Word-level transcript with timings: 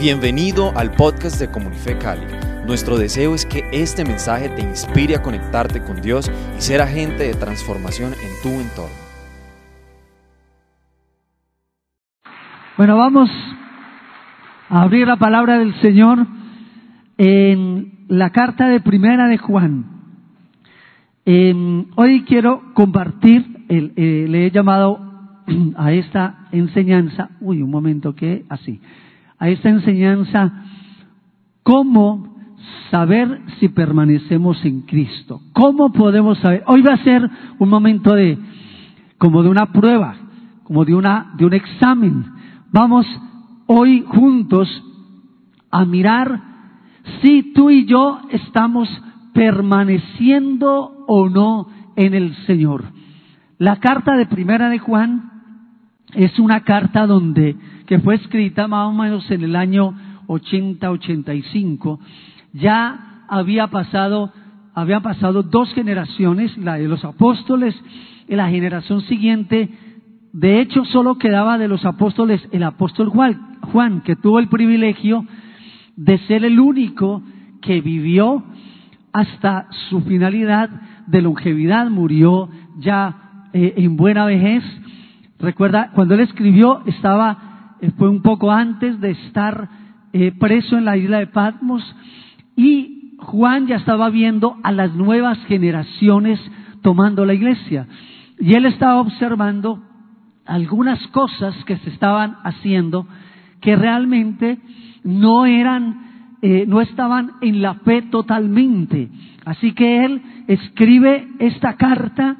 Bienvenido 0.00 0.76
al 0.76 0.90
podcast 0.90 1.38
de 1.38 1.48
Comunife 1.52 1.96
Cali. 1.96 2.26
Nuestro 2.66 2.98
deseo 2.98 3.32
es 3.32 3.46
que 3.46 3.62
este 3.72 4.04
mensaje 4.04 4.48
te 4.48 4.60
inspire 4.60 5.14
a 5.14 5.22
conectarte 5.22 5.80
con 5.80 6.02
Dios 6.02 6.30
y 6.58 6.60
ser 6.60 6.82
agente 6.82 7.22
de 7.22 7.34
transformación 7.34 8.12
en 8.12 8.42
tu 8.42 8.48
entorno. 8.60 8.96
Bueno, 12.76 12.96
vamos 12.96 13.30
a 14.68 14.82
abrir 14.82 15.06
la 15.06 15.16
palabra 15.16 15.60
del 15.60 15.80
Señor 15.80 16.26
en 17.16 18.06
la 18.08 18.30
carta 18.30 18.66
de 18.66 18.80
primera 18.80 19.28
de 19.28 19.38
Juan. 19.38 19.84
hoy 21.24 22.24
quiero 22.26 22.74
compartir, 22.74 23.64
eh, 23.68 24.26
le 24.28 24.46
he 24.46 24.50
llamado 24.50 24.98
a 25.76 25.92
esta 25.92 26.48
enseñanza, 26.50 27.30
uy, 27.40 27.62
un 27.62 27.70
momento 27.70 28.16
que 28.16 28.44
así, 28.48 28.80
a 29.44 29.50
esta 29.50 29.68
enseñanza 29.68 30.50
cómo 31.62 32.34
saber 32.90 33.42
si 33.60 33.68
permanecemos 33.68 34.64
en 34.64 34.80
Cristo. 34.82 35.42
¿Cómo 35.52 35.92
podemos 35.92 36.38
saber? 36.38 36.64
Hoy 36.66 36.80
va 36.80 36.94
a 36.94 37.04
ser 37.04 37.28
un 37.58 37.68
momento 37.68 38.14
de 38.14 38.38
como 39.18 39.42
de 39.42 39.50
una 39.50 39.66
prueba, 39.66 40.16
como 40.62 40.86
de 40.86 40.94
una 40.94 41.34
de 41.36 41.44
un 41.44 41.52
examen. 41.52 42.24
Vamos 42.72 43.06
hoy 43.66 44.02
juntos 44.08 44.66
a 45.70 45.84
mirar 45.84 46.40
si 47.20 47.52
tú 47.52 47.68
y 47.68 47.84
yo 47.84 48.20
estamos 48.30 48.88
permaneciendo 49.34 51.04
o 51.06 51.28
no 51.28 51.66
en 51.96 52.14
el 52.14 52.34
Señor. 52.46 52.84
La 53.58 53.76
carta 53.76 54.16
de 54.16 54.24
Primera 54.24 54.70
de 54.70 54.78
Juan 54.78 55.30
es 56.14 56.38
una 56.38 56.60
carta 56.60 57.06
donde 57.06 57.58
que 57.86 57.98
fue 57.98 58.16
escrita 58.16 58.68
más 58.68 58.88
o 58.88 58.92
menos 58.92 59.30
en 59.30 59.44
el 59.44 59.56
año 59.56 59.94
80-85, 60.26 61.98
ya 62.52 63.24
había 63.28 63.66
pasado, 63.68 64.32
habían 64.74 65.02
pasado 65.02 65.42
dos 65.42 65.72
generaciones, 65.74 66.56
la 66.58 66.74
de 66.74 66.88
los 66.88 67.04
apóstoles 67.04 67.74
y 68.28 68.36
la 68.36 68.48
generación 68.48 69.02
siguiente. 69.02 69.68
De 70.32 70.60
hecho, 70.60 70.84
solo 70.86 71.18
quedaba 71.18 71.58
de 71.58 71.68
los 71.68 71.84
apóstoles 71.84 72.40
el 72.52 72.62
apóstol 72.62 73.08
Juan, 73.08 74.00
que 74.02 74.16
tuvo 74.16 74.38
el 74.38 74.48
privilegio 74.48 75.24
de 75.96 76.18
ser 76.26 76.44
el 76.44 76.58
único 76.58 77.22
que 77.60 77.80
vivió 77.80 78.44
hasta 79.12 79.68
su 79.88 80.00
finalidad 80.02 80.68
de 81.06 81.22
longevidad, 81.22 81.88
murió 81.88 82.48
ya 82.78 83.48
eh, 83.52 83.74
en 83.76 83.96
buena 83.96 84.24
vejez. 84.24 84.64
Recuerda, 85.38 85.90
cuando 85.94 86.14
él 86.14 86.20
escribió 86.20 86.82
estaba 86.86 87.53
fue 87.98 88.08
un 88.08 88.22
poco 88.22 88.50
antes 88.50 89.00
de 89.00 89.10
estar 89.10 89.68
eh, 90.12 90.32
preso 90.38 90.78
en 90.78 90.84
la 90.84 90.96
isla 90.96 91.18
de 91.18 91.26
Patmos 91.26 91.82
y 92.56 93.16
Juan 93.18 93.66
ya 93.66 93.76
estaba 93.76 94.10
viendo 94.10 94.56
a 94.62 94.72
las 94.72 94.94
nuevas 94.94 95.38
generaciones 95.46 96.40
tomando 96.82 97.24
la 97.24 97.34
iglesia 97.34 97.86
y 98.38 98.54
él 98.54 98.66
estaba 98.66 99.00
observando 99.00 99.82
algunas 100.46 101.04
cosas 101.08 101.54
que 101.64 101.76
se 101.78 101.90
estaban 101.90 102.36
haciendo 102.44 103.06
que 103.60 103.76
realmente 103.76 104.58
no 105.02 105.46
eran, 105.46 106.36
eh, 106.42 106.64
no 106.68 106.80
estaban 106.80 107.32
en 107.40 107.62
la 107.62 107.74
fe 107.76 108.02
totalmente. 108.02 109.08
Así 109.46 109.72
que 109.72 110.04
él 110.04 110.22
escribe 110.48 111.28
esta 111.38 111.76
carta 111.76 112.36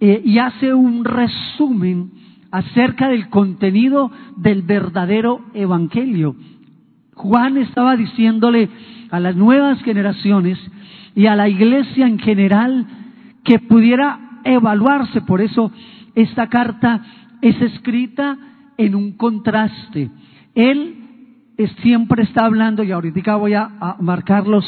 y 0.00 0.38
hace 0.38 0.72
un 0.72 1.04
resumen 1.04 2.12
acerca 2.50 3.08
del 3.08 3.28
contenido 3.28 4.10
del 4.36 4.62
verdadero 4.62 5.40
evangelio. 5.54 6.36
Juan 7.14 7.56
estaba 7.56 7.96
diciéndole 7.96 8.68
a 9.10 9.20
las 9.20 9.36
nuevas 9.36 9.82
generaciones 9.82 10.58
y 11.14 11.26
a 11.26 11.36
la 11.36 11.48
iglesia 11.48 12.06
en 12.06 12.18
general 12.18 12.86
que 13.44 13.58
pudiera 13.58 14.40
evaluarse. 14.44 15.20
Por 15.22 15.40
eso 15.40 15.72
esta 16.14 16.48
carta 16.48 17.02
es 17.40 17.60
escrita 17.60 18.36
en 18.76 18.94
un 18.94 19.12
contraste. 19.12 20.10
Él 20.54 20.98
siempre 21.82 22.22
está 22.22 22.44
hablando, 22.44 22.82
y 22.84 22.92
ahorita 22.92 23.36
voy 23.36 23.54
a, 23.54 23.96
marcar 24.00 24.46
los, 24.46 24.64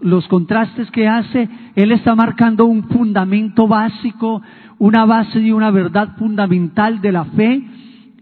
los 0.00 0.26
contrastes 0.28 0.90
que 0.90 1.06
hace, 1.06 1.48
él 1.74 1.92
está 1.92 2.14
marcando 2.14 2.64
un 2.64 2.84
fundamento 2.84 3.68
básico, 3.68 4.42
una 4.82 5.04
base 5.04 5.38
y 5.38 5.52
una 5.52 5.70
verdad 5.70 6.16
fundamental 6.16 7.00
de 7.00 7.12
la 7.12 7.24
fe 7.24 7.62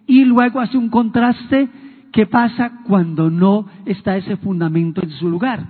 y 0.07 0.27
luego 0.27 0.61
hace 0.61 0.77
un 0.77 0.91
contraste 0.91 1.71
que 2.13 2.27
pasa 2.27 2.83
cuando 2.87 3.31
no 3.31 3.65
está 3.87 4.19
ese 4.19 4.37
fundamento 4.37 5.03
en 5.03 5.09
su 5.13 5.31
lugar. 5.31 5.67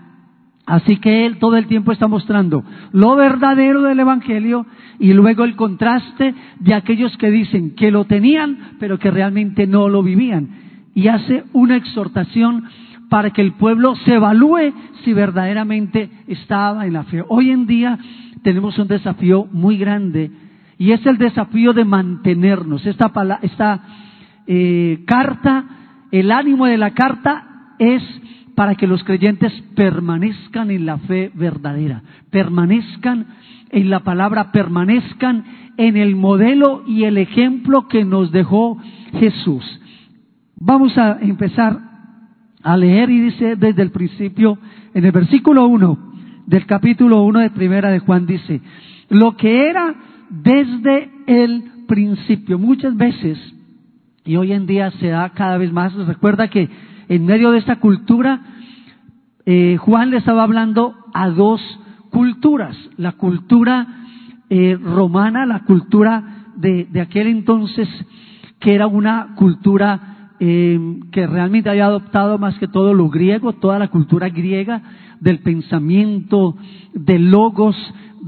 Así 0.66 0.96
que 0.96 1.26
él 1.26 1.38
todo 1.38 1.56
el 1.56 1.68
tiempo 1.68 1.92
está 1.92 2.08
mostrando 2.08 2.64
lo 2.90 3.14
verdadero 3.14 3.82
del 3.82 4.00
Evangelio 4.00 4.66
y 4.98 5.12
luego 5.12 5.44
el 5.44 5.54
contraste 5.54 6.34
de 6.58 6.74
aquellos 6.74 7.16
que 7.18 7.30
dicen 7.30 7.76
que 7.76 7.92
lo 7.92 8.06
tenían 8.06 8.72
pero 8.80 8.98
que 8.98 9.12
realmente 9.12 9.68
no 9.68 9.88
lo 9.88 10.02
vivían. 10.02 10.48
Y 10.92 11.06
hace 11.06 11.44
una 11.52 11.76
exhortación 11.76 12.64
para 13.08 13.30
que 13.30 13.42
el 13.42 13.52
pueblo 13.52 13.94
se 13.94 14.14
evalúe 14.14 14.72
si 15.04 15.12
verdaderamente 15.12 16.10
estaba 16.26 16.84
en 16.84 16.94
la 16.94 17.04
fe. 17.04 17.22
Hoy 17.28 17.52
en 17.52 17.68
día 17.68 17.96
tenemos 18.42 18.76
un 18.76 18.88
desafío 18.88 19.46
muy 19.52 19.76
grande 19.76 20.32
y 20.80 20.92
es 20.92 21.04
el 21.04 21.18
desafío 21.18 21.74
de 21.74 21.84
mantenernos. 21.84 22.86
Esta, 22.86 23.12
esta 23.42 23.82
eh, 24.46 25.04
carta, 25.06 25.64
el 26.10 26.32
ánimo 26.32 26.64
de 26.64 26.78
la 26.78 26.92
carta 26.92 27.74
es 27.78 28.02
para 28.54 28.74
que 28.74 28.86
los 28.86 29.04
creyentes 29.04 29.52
permanezcan 29.76 30.70
en 30.70 30.86
la 30.86 30.96
fe 30.96 31.32
verdadera, 31.34 32.02
permanezcan 32.30 33.26
en 33.68 33.90
la 33.90 34.00
palabra, 34.00 34.52
permanezcan 34.52 35.44
en 35.76 35.98
el 35.98 36.16
modelo 36.16 36.82
y 36.86 37.04
el 37.04 37.18
ejemplo 37.18 37.86
que 37.86 38.06
nos 38.06 38.32
dejó 38.32 38.78
Jesús. 39.18 39.82
Vamos 40.56 40.96
a 40.96 41.18
empezar 41.20 41.78
a 42.62 42.76
leer 42.78 43.10
y 43.10 43.20
dice 43.20 43.54
desde 43.56 43.82
el 43.82 43.90
principio, 43.90 44.56
en 44.94 45.04
el 45.04 45.12
versículo 45.12 45.66
1 45.66 45.98
del 46.46 46.64
capítulo 46.64 47.22
1 47.24 47.40
de 47.40 47.50
Primera 47.50 47.90
de 47.90 47.98
Juan 47.98 48.24
dice, 48.24 48.62
lo 49.10 49.36
que 49.36 49.68
era 49.68 49.94
desde 50.30 51.10
el 51.26 51.64
principio. 51.86 52.58
Muchas 52.58 52.96
veces, 52.96 53.38
y 54.24 54.36
hoy 54.36 54.52
en 54.52 54.66
día 54.66 54.90
se 54.92 55.08
da 55.08 55.30
cada 55.30 55.58
vez 55.58 55.72
más, 55.72 55.94
recuerda 56.06 56.48
que 56.48 56.68
en 57.08 57.26
medio 57.26 57.50
de 57.50 57.58
esta 57.58 57.80
cultura, 57.80 58.40
eh, 59.44 59.76
Juan 59.78 60.10
le 60.10 60.18
estaba 60.18 60.44
hablando 60.44 60.94
a 61.12 61.28
dos 61.28 61.60
culturas, 62.10 62.76
la 62.96 63.12
cultura 63.12 63.86
eh, 64.48 64.78
romana, 64.80 65.46
la 65.46 65.64
cultura 65.64 66.44
de, 66.56 66.88
aquel 67.00 67.26
entonces, 67.26 67.88
que 68.60 68.74
era 68.74 68.86
una 68.86 69.34
cultura 69.34 70.32
eh, 70.38 70.78
que 71.10 71.26
realmente 71.26 71.70
había 71.70 71.86
adoptado 71.86 72.38
más 72.38 72.58
que 72.58 72.68
todo 72.68 72.94
lo 72.94 73.08
griego, 73.08 73.54
toda 73.54 73.78
la 73.78 73.88
cultura 73.88 74.28
griega 74.28 74.82
del 75.20 75.40
pensamiento, 75.40 76.56
de 76.94 77.18
logos, 77.18 77.76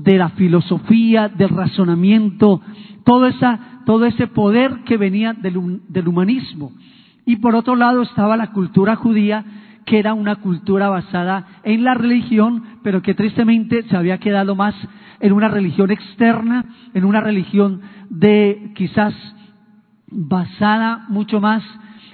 de 0.03 0.19
la 0.19 0.31
filosofía, 0.31 1.29
del 1.29 1.51
razonamiento, 1.51 2.61
todo, 3.05 3.27
esa, 3.27 3.83
todo 3.87 4.07
ese 4.07 4.27
poder 4.27 4.83
que 4.85 4.97
venía 4.97 5.33
del, 5.33 5.81
del 5.89 6.09
humanismo. 6.09 6.73
Y 7.25 7.37
por 7.37 7.55
otro 7.55 7.77
lado 7.77 8.03
estaba 8.03 8.37
la 8.37 8.53
cultura 8.53 8.97
judía, 8.97 9.45
que 9.87 9.99
era 9.99 10.15
una 10.15 10.37
cultura 10.37 10.89
basada 10.89 11.47
en 11.65 11.85
la 11.85 11.95
religión, 11.95 12.65
pero 12.83 13.03
que 13.03 13.15
tristemente 13.15 13.83
se 13.85 13.97
había 13.97 14.19
quedado 14.19 14.55
más 14.55 14.75
en 15.21 15.33
una 15.33 15.49
religión 15.49 15.91
externa, 15.91 16.65
en 16.95 17.05
una 17.05 17.21
religión 17.21 17.81
de 18.11 18.73
quizás 18.75 19.15
basada 20.09 21.07
mucho 21.09 21.41
más 21.41 21.63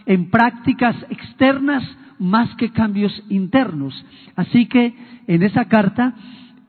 en 0.06 0.30
prácticas 0.30 0.96
externas 1.10 1.84
más 2.18 2.54
que 2.56 2.70
cambios 2.70 3.12
internos. 3.28 3.94
Así 4.36 4.66
que 4.66 4.94
en 5.26 5.42
esa 5.42 5.66
carta 5.66 6.14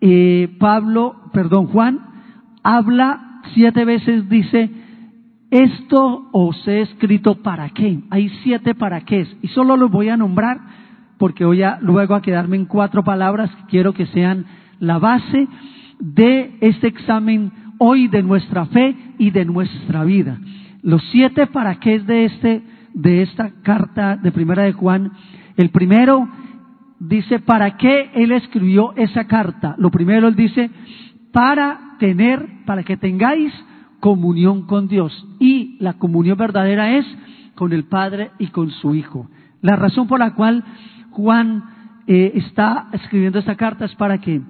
eh, 0.01 0.55
Pablo, 0.59 1.15
perdón, 1.33 1.67
Juan, 1.67 1.99
habla 2.63 3.41
siete 3.53 3.85
veces, 3.85 4.29
dice, 4.29 4.69
esto 5.51 6.29
os 6.31 6.67
he 6.67 6.81
escrito 6.81 7.41
para 7.41 7.69
qué. 7.69 7.99
Hay 8.09 8.29
siete 8.43 8.75
para 8.75 9.01
qué. 9.01 9.25
Y 9.41 9.47
solo 9.49 9.77
los 9.77 9.89
voy 9.89 10.09
a 10.09 10.17
nombrar 10.17 10.59
porque 11.17 11.43
voy 11.43 11.63
a 11.63 11.79
luego 11.81 12.15
a 12.15 12.21
quedarme 12.21 12.55
en 12.55 12.65
cuatro 12.65 13.03
palabras 13.03 13.49
que 13.55 13.63
quiero 13.65 13.93
que 13.93 14.05
sean 14.07 14.45
la 14.79 14.99
base 14.99 15.47
de 15.99 16.55
este 16.61 16.87
examen 16.87 17.51
hoy 17.77 18.07
de 18.07 18.23
nuestra 18.23 18.65
fe 18.67 18.95
y 19.17 19.31
de 19.31 19.45
nuestra 19.45 20.03
vida. 20.03 20.39
Los 20.81 21.03
siete 21.11 21.47
para 21.47 21.75
qué 21.79 21.99
de 21.99 22.25
este, 22.25 22.61
de 22.93 23.23
esta 23.23 23.51
carta 23.63 24.15
de 24.17 24.31
primera 24.31 24.63
de 24.63 24.73
Juan. 24.73 25.11
El 25.57 25.71
primero 25.71 26.29
dice, 26.99 27.39
¿para 27.39 27.77
qué 27.77 28.11
él 28.13 28.31
escribió 28.31 28.93
esa 28.95 29.25
carta? 29.25 29.75
Lo 29.77 29.89
primero 29.89 30.27
él 30.27 30.35
dice, 30.35 30.69
para 31.31 31.95
tener, 31.99 32.45
para 32.65 32.83
que 32.83 32.97
tengáis 32.97 33.53
comunión 33.99 34.63
con 34.65 34.87
Dios. 34.87 35.27
Y 35.39 35.77
la 35.79 35.93
comunión 35.93 36.37
verdadera 36.37 36.97
es 36.97 37.05
con 37.55 37.73
el 37.73 37.85
Padre 37.85 38.31
y 38.39 38.47
con 38.47 38.71
su 38.71 38.95
Hijo. 38.95 39.29
La 39.61 39.75
razón 39.75 40.07
por 40.07 40.19
la 40.19 40.35
cual 40.35 40.63
Juan 41.11 41.63
eh, 42.07 42.31
está 42.35 42.87
escribiendo 42.93 43.39
esta 43.39 43.55
carta 43.55 43.85
es 43.85 43.95
para 43.95 44.19
que 44.19 44.41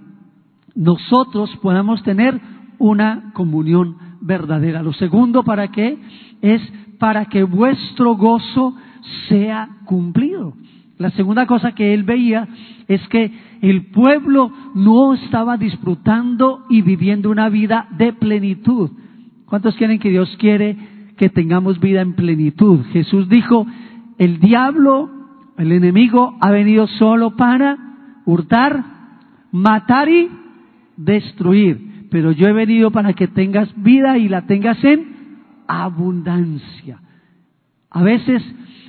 nosotros 0.76 1.56
podamos 1.62 2.04
tener 2.04 2.40
una 2.78 3.32
comunión 3.34 3.98
verdadera. 4.22 4.84
Lo 4.84 4.94
segundo, 4.94 5.44
¿para 5.44 5.70
qué? 5.70 5.98
Es 6.42 6.62
para 7.00 7.26
que 7.26 7.44
vuestro 7.44 8.16
gozo 8.16 8.76
sea 9.28 9.70
cumplido. 9.86 10.54
La 11.00 11.12
segunda 11.12 11.48
cosa 11.48 11.72
que 11.72 11.94
él 11.94 12.04
veía 12.04 12.46
es 12.90 13.02
que 13.08 13.32
el 13.62 13.86
pueblo 13.86 14.52
no 14.76 15.14
estaba 15.14 15.56
disfrutando 15.56 16.66
y 16.70 16.82
viviendo 16.82 17.30
una 17.30 17.48
vida 17.48 17.88
de 17.98 18.12
plenitud. 18.12 18.92
¿Cuántos 19.46 19.76
quieren 19.78 20.00
que 20.00 20.10
Dios 20.10 20.36
quiere 20.38 20.76
que 21.16 21.30
tengamos 21.30 21.80
vida 21.80 22.02
en 22.02 22.16
plenitud? 22.16 22.84
Jesús 22.92 23.30
dijo, 23.30 23.66
el 24.18 24.42
diablo, 24.42 25.10
el 25.58 25.72
enemigo, 25.72 26.36
ha 26.42 26.52
venido 26.52 26.86
solo 26.88 27.38
para 27.38 27.78
hurtar, 28.26 28.84
matar 29.54 30.10
y 30.10 30.30
destruir. 30.98 32.08
Pero 32.12 32.34
yo 32.34 32.46
he 32.46 32.54
venido 32.54 32.92
para 32.92 33.14
que 33.14 33.30
tengas 33.30 33.70
vida 33.82 34.18
y 34.18 34.28
la 34.28 34.48
tengas 34.48 34.84
en 34.84 35.38
abundancia. 35.66 37.00
A 37.90 38.04
veces 38.04 38.44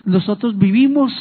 nosotros 0.05 0.59
vivimos 0.59 1.13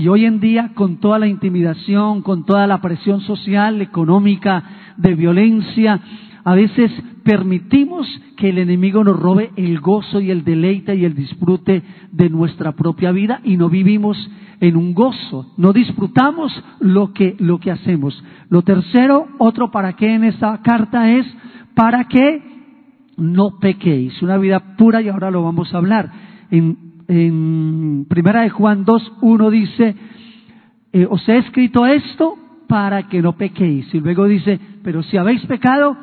y 0.00 0.08
hoy 0.08 0.24
en 0.24 0.40
día 0.40 0.70
con 0.74 0.96
toda 0.96 1.18
la 1.18 1.26
intimidación, 1.26 2.22
con 2.22 2.46
toda 2.46 2.66
la 2.66 2.80
presión 2.80 3.20
social, 3.20 3.82
económica, 3.82 4.94
de 4.96 5.14
violencia, 5.14 6.00
a 6.42 6.54
veces 6.54 6.90
permitimos 7.22 8.08
que 8.38 8.48
el 8.48 8.56
enemigo 8.56 9.04
nos 9.04 9.20
robe 9.20 9.50
el 9.56 9.78
gozo 9.78 10.22
y 10.22 10.30
el 10.30 10.42
deleite 10.42 10.96
y 10.96 11.04
el 11.04 11.14
disfrute 11.14 11.82
de 12.12 12.30
nuestra 12.30 12.72
propia 12.72 13.12
vida 13.12 13.42
y 13.44 13.58
no 13.58 13.68
vivimos 13.68 14.16
en 14.60 14.78
un 14.78 14.94
gozo, 14.94 15.52
no 15.58 15.74
disfrutamos 15.74 16.50
lo 16.80 17.12
que, 17.12 17.36
lo 17.38 17.58
que 17.58 17.70
hacemos. 17.70 18.24
Lo 18.48 18.62
tercero, 18.62 19.28
otro 19.36 19.70
para 19.70 19.96
qué 19.96 20.14
en 20.14 20.24
esta 20.24 20.62
carta 20.62 21.12
es 21.12 21.26
para 21.74 22.04
que 22.04 22.42
no 23.18 23.58
pequéis, 23.58 24.22
una 24.22 24.38
vida 24.38 24.76
pura 24.78 25.02
y 25.02 25.10
ahora 25.10 25.30
lo 25.30 25.42
vamos 25.42 25.74
a 25.74 25.76
hablar. 25.76 26.10
En 26.50 26.89
en 27.10 28.06
Primera 28.08 28.42
de 28.42 28.50
Juan 28.50 28.84
2, 28.84 29.12
1 29.20 29.50
dice, 29.50 29.96
eh, 30.92 31.06
os 31.10 31.28
he 31.28 31.38
escrito 31.38 31.84
esto 31.84 32.36
para 32.68 33.08
que 33.08 33.20
no 33.20 33.32
pequéis. 33.32 33.92
Y 33.92 33.98
luego 33.98 34.26
dice, 34.26 34.60
pero 34.84 35.02
si 35.02 35.16
habéis 35.16 35.44
pecado, 35.46 35.96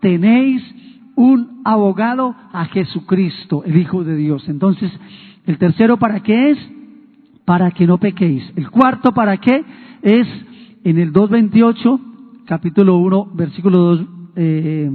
tenéis 0.00 0.62
un 1.16 1.62
abogado 1.64 2.36
a 2.52 2.66
Jesucristo, 2.66 3.64
el 3.64 3.76
Hijo 3.76 4.04
de 4.04 4.14
Dios. 4.14 4.48
Entonces, 4.48 4.92
el 5.46 5.58
tercero, 5.58 5.96
¿para 5.96 6.20
qué 6.20 6.50
es? 6.50 6.58
Para 7.44 7.72
que 7.72 7.88
no 7.88 7.98
pequéis. 7.98 8.48
El 8.54 8.70
cuarto, 8.70 9.10
¿para 9.10 9.38
qué? 9.38 9.64
Es 10.02 10.28
en 10.84 10.98
el 10.98 11.12
2.28, 11.12 12.44
capítulo 12.46 12.98
1, 12.98 13.30
versículo 13.34 13.78
2, 13.78 14.06
eh, 14.36 14.90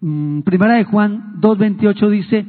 mm, 0.00 0.40
Primera 0.40 0.74
de 0.74 0.84
Juan 0.84 1.34
2.28 1.40 2.10
dice, 2.10 2.44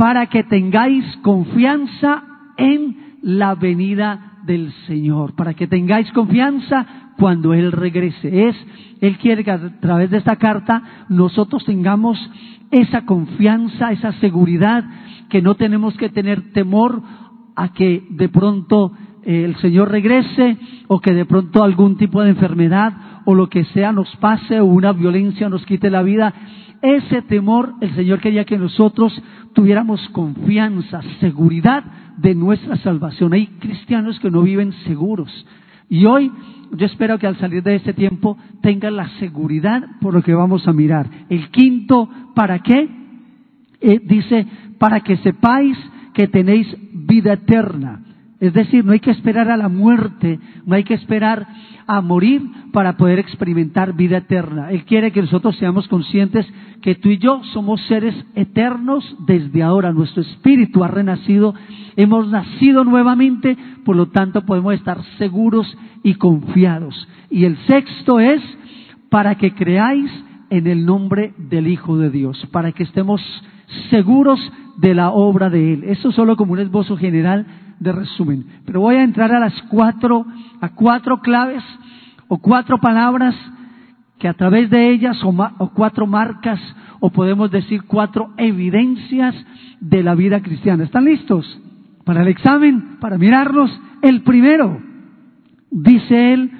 para 0.00 0.28
que 0.28 0.44
tengáis 0.44 1.04
confianza 1.18 2.22
en 2.56 3.18
la 3.20 3.54
venida 3.54 4.38
del 4.46 4.72
Señor, 4.86 5.34
para 5.34 5.52
que 5.52 5.66
tengáis 5.66 6.10
confianza 6.12 7.12
cuando 7.18 7.52
Él 7.52 7.70
regrese. 7.70 8.48
Es, 8.48 8.56
Él 9.02 9.18
quiere 9.18 9.44
que 9.44 9.50
a 9.50 9.78
través 9.78 10.08
de 10.10 10.16
esta 10.16 10.36
carta 10.36 11.04
nosotros 11.10 11.66
tengamos 11.66 12.18
esa 12.70 13.04
confianza, 13.04 13.92
esa 13.92 14.12
seguridad, 14.20 14.84
que 15.28 15.42
no 15.42 15.54
tenemos 15.56 15.94
que 15.98 16.08
tener 16.08 16.50
temor 16.54 17.02
a 17.54 17.74
que 17.74 18.02
de 18.08 18.30
pronto 18.30 18.92
eh, 19.22 19.44
el 19.44 19.56
Señor 19.56 19.90
regrese 19.90 20.56
o 20.88 20.98
que 21.00 21.12
de 21.12 21.26
pronto 21.26 21.62
algún 21.62 21.98
tipo 21.98 22.22
de 22.22 22.30
enfermedad 22.30 22.94
o 23.24 23.34
lo 23.34 23.48
que 23.48 23.64
sea 23.66 23.92
nos 23.92 24.14
pase 24.16 24.60
o 24.60 24.66
una 24.66 24.92
violencia 24.92 25.48
nos 25.48 25.64
quite 25.66 25.90
la 25.90 26.02
vida. 26.02 26.32
Ese 26.82 27.22
temor 27.22 27.74
el 27.80 27.94
Señor 27.94 28.20
quería 28.20 28.44
que 28.44 28.56
nosotros 28.56 29.12
tuviéramos 29.52 30.00
confianza, 30.10 31.00
seguridad 31.20 31.84
de 32.16 32.34
nuestra 32.34 32.76
salvación. 32.78 33.32
Hay 33.32 33.46
cristianos 33.58 34.18
que 34.20 34.30
no 34.30 34.42
viven 34.42 34.72
seguros. 34.84 35.30
Y 35.88 36.06
hoy 36.06 36.30
yo 36.72 36.86
espero 36.86 37.18
que 37.18 37.26
al 37.26 37.36
salir 37.38 37.62
de 37.62 37.74
este 37.74 37.92
tiempo 37.92 38.38
tengan 38.62 38.96
la 38.96 39.08
seguridad 39.18 39.82
por 40.00 40.14
lo 40.14 40.22
que 40.22 40.34
vamos 40.34 40.66
a 40.68 40.72
mirar. 40.72 41.08
El 41.28 41.50
quinto, 41.50 42.08
¿para 42.34 42.60
qué? 42.60 42.88
Eh, 43.80 44.00
dice, 44.04 44.46
para 44.78 45.00
que 45.00 45.16
sepáis 45.18 45.76
que 46.14 46.28
tenéis 46.28 46.66
vida 46.92 47.34
eterna. 47.34 48.02
Es 48.40 48.54
decir, 48.54 48.84
no 48.84 48.92
hay 48.92 49.00
que 49.00 49.10
esperar 49.10 49.50
a 49.50 49.56
la 49.56 49.68
muerte, 49.68 50.38
no 50.64 50.74
hay 50.74 50.84
que 50.84 50.94
esperar 50.94 51.46
a 51.90 52.00
morir 52.02 52.40
para 52.72 52.96
poder 52.96 53.18
experimentar 53.18 53.94
vida 53.94 54.18
eterna. 54.18 54.70
Él 54.70 54.84
quiere 54.84 55.10
que 55.10 55.22
nosotros 55.22 55.56
seamos 55.56 55.88
conscientes 55.88 56.46
que 56.82 56.94
tú 56.94 57.08
y 57.08 57.18
yo 57.18 57.42
somos 57.52 57.80
seres 57.88 58.14
eternos 58.36 59.04
desde 59.26 59.64
ahora. 59.64 59.92
Nuestro 59.92 60.22
espíritu 60.22 60.84
ha 60.84 60.88
renacido, 60.88 61.52
hemos 61.96 62.28
nacido 62.28 62.84
nuevamente, 62.84 63.58
por 63.84 63.96
lo 63.96 64.06
tanto 64.06 64.46
podemos 64.46 64.74
estar 64.74 65.02
seguros 65.18 65.76
y 66.04 66.14
confiados. 66.14 67.08
Y 67.28 67.44
el 67.44 67.56
sexto 67.66 68.20
es 68.20 68.40
para 69.08 69.34
que 69.34 69.52
creáis 69.52 70.08
en 70.48 70.68
el 70.68 70.86
nombre 70.86 71.34
del 71.38 71.66
Hijo 71.66 71.98
de 71.98 72.10
Dios, 72.10 72.46
para 72.52 72.70
que 72.70 72.84
estemos 72.84 73.20
seguros 73.90 74.38
de 74.76 74.94
la 74.94 75.10
obra 75.10 75.50
de 75.50 75.72
Él. 75.72 75.84
Eso 75.88 76.12
solo 76.12 76.36
como 76.36 76.52
un 76.52 76.60
esbozo 76.60 76.96
general 76.96 77.46
de 77.80 77.92
resumen. 77.92 78.46
Pero 78.64 78.80
voy 78.80 78.96
a 78.96 79.02
entrar 79.02 79.32
a 79.32 79.40
las 79.40 79.60
cuatro, 79.62 80.24
a 80.60 80.68
cuatro 80.68 81.20
claves 81.20 81.64
o 82.28 82.38
cuatro 82.38 82.78
palabras 82.78 83.34
que 84.18 84.28
a 84.28 84.34
través 84.34 84.70
de 84.70 84.90
ellas 84.90 85.16
o, 85.24 85.30
o 85.30 85.70
cuatro 85.70 86.06
marcas 86.06 86.60
o 87.00 87.10
podemos 87.10 87.50
decir 87.50 87.82
cuatro 87.84 88.34
evidencias 88.36 89.34
de 89.80 90.02
la 90.02 90.14
vida 90.14 90.42
cristiana. 90.42 90.84
¿Están 90.84 91.06
listos 91.06 91.60
para 92.04 92.22
el 92.22 92.28
examen, 92.28 92.98
para 93.00 93.16
mirarlos? 93.16 93.70
El 94.02 94.22
primero, 94.22 94.80
dice 95.70 96.34
él, 96.34 96.50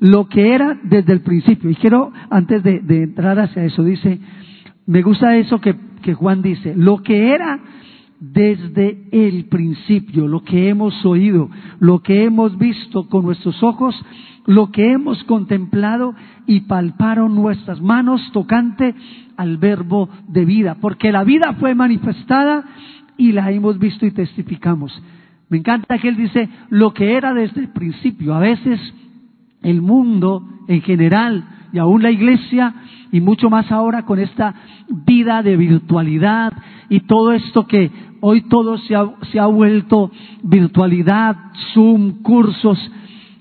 lo 0.00 0.28
que 0.28 0.52
era 0.52 0.78
desde 0.82 1.12
el 1.12 1.20
principio. 1.20 1.70
Y 1.70 1.76
quiero, 1.76 2.12
antes 2.28 2.62
de, 2.64 2.82
entrar 2.88 3.38
hacia 3.38 3.64
eso, 3.64 3.84
dice, 3.84 4.18
me 4.86 5.02
gusta 5.02 5.36
eso 5.36 5.60
que 5.60 6.14
Juan 6.14 6.42
dice, 6.42 6.74
lo 6.76 6.98
que 6.98 7.32
era 7.32 7.60
desde 8.20 9.08
el 9.12 9.46
principio, 9.46 10.26
lo 10.26 10.42
que 10.42 10.68
hemos 10.68 11.04
oído, 11.04 11.50
lo 11.80 12.02
que 12.02 12.24
hemos 12.24 12.56
visto 12.58 13.08
con 13.08 13.24
nuestros 13.24 13.62
ojos, 13.62 13.94
lo 14.46 14.70
que 14.70 14.92
hemos 14.92 15.22
contemplado 15.24 16.14
y 16.46 16.60
palparon 16.60 17.34
nuestras 17.34 17.80
manos 17.80 18.20
tocante 18.32 18.94
al 19.36 19.58
verbo 19.58 20.08
de 20.28 20.44
vida, 20.44 20.76
porque 20.80 21.12
la 21.12 21.24
vida 21.24 21.54
fue 21.58 21.74
manifestada 21.74 22.64
y 23.16 23.32
la 23.32 23.50
hemos 23.50 23.78
visto 23.78 24.06
y 24.06 24.12
testificamos. 24.12 24.92
Me 25.48 25.58
encanta 25.58 25.98
que 25.98 26.08
él 26.08 26.16
dice 26.16 26.48
lo 26.70 26.92
que 26.92 27.16
era 27.16 27.34
desde 27.34 27.60
el 27.60 27.68
principio. 27.68 28.34
A 28.34 28.40
veces 28.40 28.80
el 29.62 29.80
mundo 29.82 30.42
en 30.68 30.80
general 30.82 31.44
y 31.76 31.78
aún 31.78 32.02
la 32.02 32.10
iglesia 32.10 32.72
y 33.12 33.20
mucho 33.20 33.50
más 33.50 33.70
ahora 33.70 34.06
con 34.06 34.18
esta 34.18 34.54
vida 34.88 35.42
de 35.42 35.58
virtualidad 35.58 36.54
y 36.88 37.00
todo 37.00 37.34
esto 37.34 37.66
que 37.66 37.90
hoy 38.22 38.48
todo 38.48 38.78
se 38.78 38.96
ha, 38.96 39.04
se 39.30 39.38
ha 39.38 39.44
vuelto 39.44 40.10
virtualidad, 40.42 41.36
Zoom, 41.74 42.22
cursos. 42.22 42.78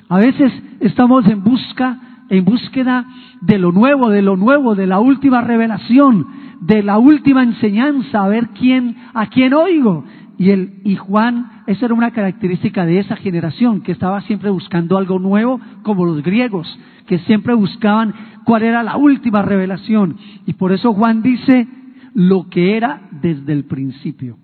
A 0.10 0.18
veces 0.18 0.52
estamos 0.82 1.26
en 1.28 1.46
busca, 1.46 1.98
en 2.30 2.44
búsqueda 2.44 3.06
de 3.40 3.58
lo 3.58 3.72
nuevo, 3.72 4.10
de 4.10 4.22
lo 4.22 4.36
nuevo, 4.36 4.76
de 4.76 4.88
la 4.88 5.00
última 5.00 5.40
revelación, 5.40 6.28
de 6.60 6.84
la 6.84 6.98
última 6.98 7.42
enseñanza, 7.42 8.22
a 8.22 8.28
ver 8.28 8.50
quién, 8.50 8.98
a 9.14 9.28
quién 9.28 9.54
oigo. 9.54 10.04
Y 10.38 10.50
el, 10.50 10.82
y 10.84 10.98
Juan, 10.98 11.64
esa 11.68 11.86
era 11.86 11.94
una 11.94 12.12
característica 12.12 12.86
de 12.86 13.00
esa 13.00 13.16
generación, 13.16 13.80
que 13.80 13.94
estaba 13.94 14.20
siempre 14.24 14.50
buscando 14.50 14.98
algo 14.98 15.20
nuevo, 15.20 15.62
como 15.84 16.04
los 16.04 16.22
griegos, 16.22 16.68
que 17.08 17.20
siempre 17.20 17.54
buscaban 17.54 18.14
cuál 18.46 18.64
era 18.64 18.84
la 18.84 18.98
última 18.98 19.42
revelación. 19.42 20.18
Y 20.46 20.54
por 20.54 20.72
eso 20.74 20.94
Juan 20.94 21.22
dice 21.22 21.68
lo 22.14 22.50
que 22.50 22.78
era 22.78 23.10
desde 23.22 23.54
el 23.54 23.66
principio 23.66 24.38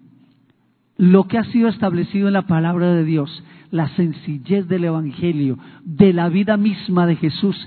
lo 1.01 1.27
que 1.27 1.39
ha 1.39 1.43
sido 1.45 1.67
establecido 1.67 2.27
en 2.27 2.33
la 2.33 2.45
palabra 2.45 2.93
de 2.93 3.03
Dios, 3.03 3.43
la 3.71 3.87
sencillez 3.95 4.67
del 4.67 4.83
Evangelio, 4.83 5.57
de 5.83 6.13
la 6.13 6.29
vida 6.29 6.57
misma 6.57 7.07
de 7.07 7.15
Jesús, 7.15 7.57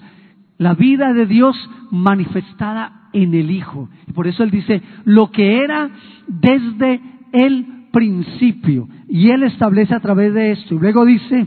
la 0.56 0.74
vida 0.74 1.12
de 1.12 1.26
Dios 1.26 1.56
manifestada 1.90 3.08
en 3.12 3.34
el 3.34 3.50
Hijo. 3.50 3.88
Y 4.06 4.12
por 4.12 4.28
eso 4.28 4.44
Él 4.44 4.52
dice, 4.52 4.82
lo 5.04 5.32
que 5.32 5.64
era 5.64 5.90
desde 6.28 7.00
el 7.32 7.88
principio. 7.92 8.88
Y 9.08 9.30
Él 9.30 9.42
establece 9.42 9.96
a 9.96 10.00
través 10.00 10.32
de 10.32 10.52
esto. 10.52 10.76
Y 10.76 10.78
luego 10.78 11.04
dice, 11.04 11.44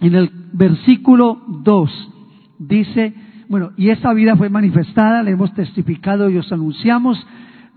en 0.00 0.14
el 0.14 0.30
versículo 0.52 1.42
2, 1.64 2.11
dice, 2.68 3.14
bueno, 3.48 3.70
y 3.76 3.90
esta 3.90 4.12
vida 4.12 4.36
fue 4.36 4.48
manifestada, 4.48 5.22
le 5.22 5.32
hemos 5.32 5.52
testificado 5.54 6.30
y 6.30 6.38
os 6.38 6.50
anunciamos 6.52 7.24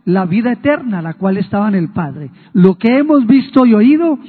la 0.05 0.25
vida 0.25 0.53
eterna, 0.53 1.01
la 1.01 1.15
cual 1.15 1.37
estaba 1.37 1.67
en 1.67 1.75
el 1.75 1.89
Padre. 1.89 2.29
Lo 2.53 2.77
que 2.77 2.97
hemos 2.97 3.25
visto 3.25 3.65
y 3.65 3.73
oído 3.73 4.19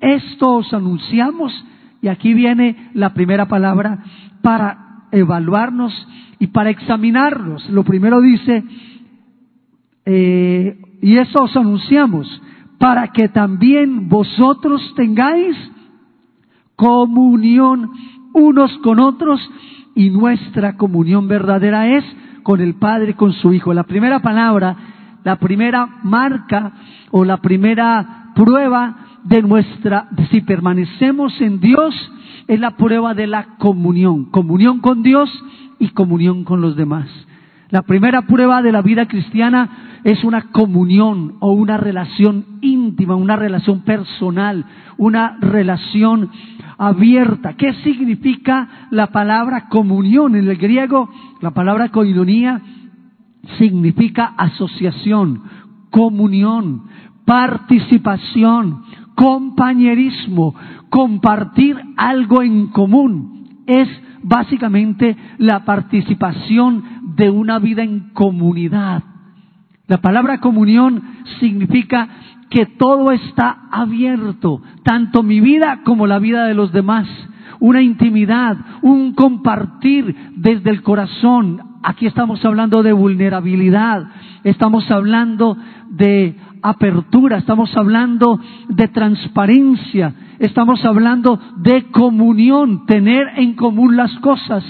Esto 0.00 0.56
os 0.56 0.72
anunciamos, 0.72 1.52
y 2.00 2.08
aquí 2.08 2.32
viene 2.32 2.90
la 2.94 3.12
primera 3.14 3.46
palabra, 3.48 3.98
para 4.42 5.06
evaluarnos 5.10 5.92
y 6.38 6.48
para 6.48 6.70
examinarnos. 6.70 7.68
Lo 7.70 7.82
primero 7.82 8.20
dice, 8.20 8.64
eh, 10.04 10.78
y 11.02 11.16
eso 11.16 11.44
os 11.44 11.56
anunciamos, 11.56 12.42
para 12.78 13.08
que 13.08 13.28
también 13.28 14.08
vosotros 14.08 14.80
tengáis 14.94 15.56
comunión 16.76 17.90
unos 18.32 18.76
con 18.78 19.00
otros 19.00 19.40
y 19.98 20.10
nuestra 20.10 20.76
comunión 20.76 21.26
verdadera 21.26 21.88
es 21.96 22.04
con 22.44 22.60
el 22.60 22.74
Padre 22.74 23.14
con 23.14 23.32
su 23.32 23.52
Hijo. 23.52 23.74
La 23.74 23.82
primera 23.82 24.20
palabra, 24.20 24.76
la 25.24 25.40
primera 25.40 25.88
marca 26.04 26.70
o 27.10 27.24
la 27.24 27.38
primera 27.38 28.30
prueba 28.32 28.94
de 29.24 29.42
nuestra, 29.42 30.08
si 30.30 30.40
permanecemos 30.42 31.40
en 31.40 31.58
Dios, 31.58 31.96
es 32.46 32.60
la 32.60 32.76
prueba 32.76 33.12
de 33.14 33.26
la 33.26 33.56
comunión. 33.58 34.26
Comunión 34.26 34.78
con 34.78 35.02
Dios 35.02 35.28
y 35.80 35.88
comunión 35.88 36.44
con 36.44 36.60
los 36.60 36.76
demás. 36.76 37.08
La 37.70 37.82
primera 37.82 38.22
prueba 38.22 38.62
de 38.62 38.70
la 38.70 38.82
vida 38.82 39.08
cristiana 39.08 40.00
es 40.04 40.22
una 40.22 40.52
comunión 40.52 41.34
o 41.40 41.50
una 41.50 41.76
relación 41.76 42.44
íntima, 42.60 43.16
una 43.16 43.34
relación 43.34 43.80
personal, 43.80 44.64
una 44.96 45.38
relación 45.40 46.30
abierta. 46.78 47.54
¿Qué 47.54 47.74
significa 47.82 48.86
la 48.90 49.08
palabra 49.08 49.68
comunión? 49.68 50.36
En 50.36 50.48
el 50.48 50.56
griego, 50.56 51.10
la 51.40 51.50
palabra 51.50 51.88
koinonia 51.90 52.62
significa 53.58 54.34
asociación, 54.36 55.42
comunión, 55.90 56.84
participación, 57.24 58.84
compañerismo, 59.16 60.54
compartir 60.88 61.76
algo 61.96 62.42
en 62.42 62.68
común. 62.68 63.64
Es 63.66 63.88
básicamente 64.22 65.16
la 65.38 65.64
participación 65.64 66.84
de 67.16 67.28
una 67.28 67.58
vida 67.58 67.82
en 67.82 68.10
comunidad. 68.12 69.02
La 69.88 70.02
palabra 70.02 70.38
comunión 70.38 71.02
significa 71.40 72.08
que 72.50 72.66
todo 72.66 73.12
está 73.12 73.68
abierto, 73.70 74.60
tanto 74.82 75.22
mi 75.22 75.40
vida 75.40 75.80
como 75.84 76.06
la 76.06 76.18
vida 76.18 76.46
de 76.46 76.54
los 76.54 76.72
demás. 76.72 77.06
Una 77.60 77.82
intimidad, 77.82 78.56
un 78.82 79.14
compartir 79.14 80.14
desde 80.36 80.70
el 80.70 80.82
corazón. 80.82 81.60
Aquí 81.82 82.06
estamos 82.06 82.44
hablando 82.44 82.82
de 82.82 82.92
vulnerabilidad, 82.92 84.08
estamos 84.44 84.90
hablando 84.90 85.56
de 85.90 86.36
apertura, 86.62 87.38
estamos 87.38 87.76
hablando 87.76 88.40
de 88.68 88.88
transparencia, 88.88 90.14
estamos 90.38 90.84
hablando 90.84 91.38
de 91.56 91.90
comunión, 91.90 92.86
tener 92.86 93.26
en 93.36 93.54
común 93.54 93.96
las 93.96 94.12
cosas, 94.18 94.64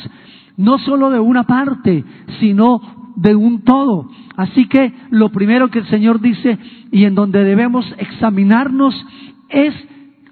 no 0.56 0.78
solo 0.78 1.10
de 1.10 1.20
una 1.20 1.44
parte, 1.44 2.04
sino 2.40 2.97
de 3.20 3.34
un 3.34 3.62
todo. 3.62 4.08
Así 4.36 4.68
que 4.68 4.92
lo 5.10 5.30
primero 5.30 5.68
que 5.70 5.80
el 5.80 5.86
Señor 5.86 6.20
dice 6.20 6.58
y 6.92 7.04
en 7.04 7.14
donde 7.14 7.42
debemos 7.44 7.84
examinarnos 7.98 8.94
es 9.48 9.74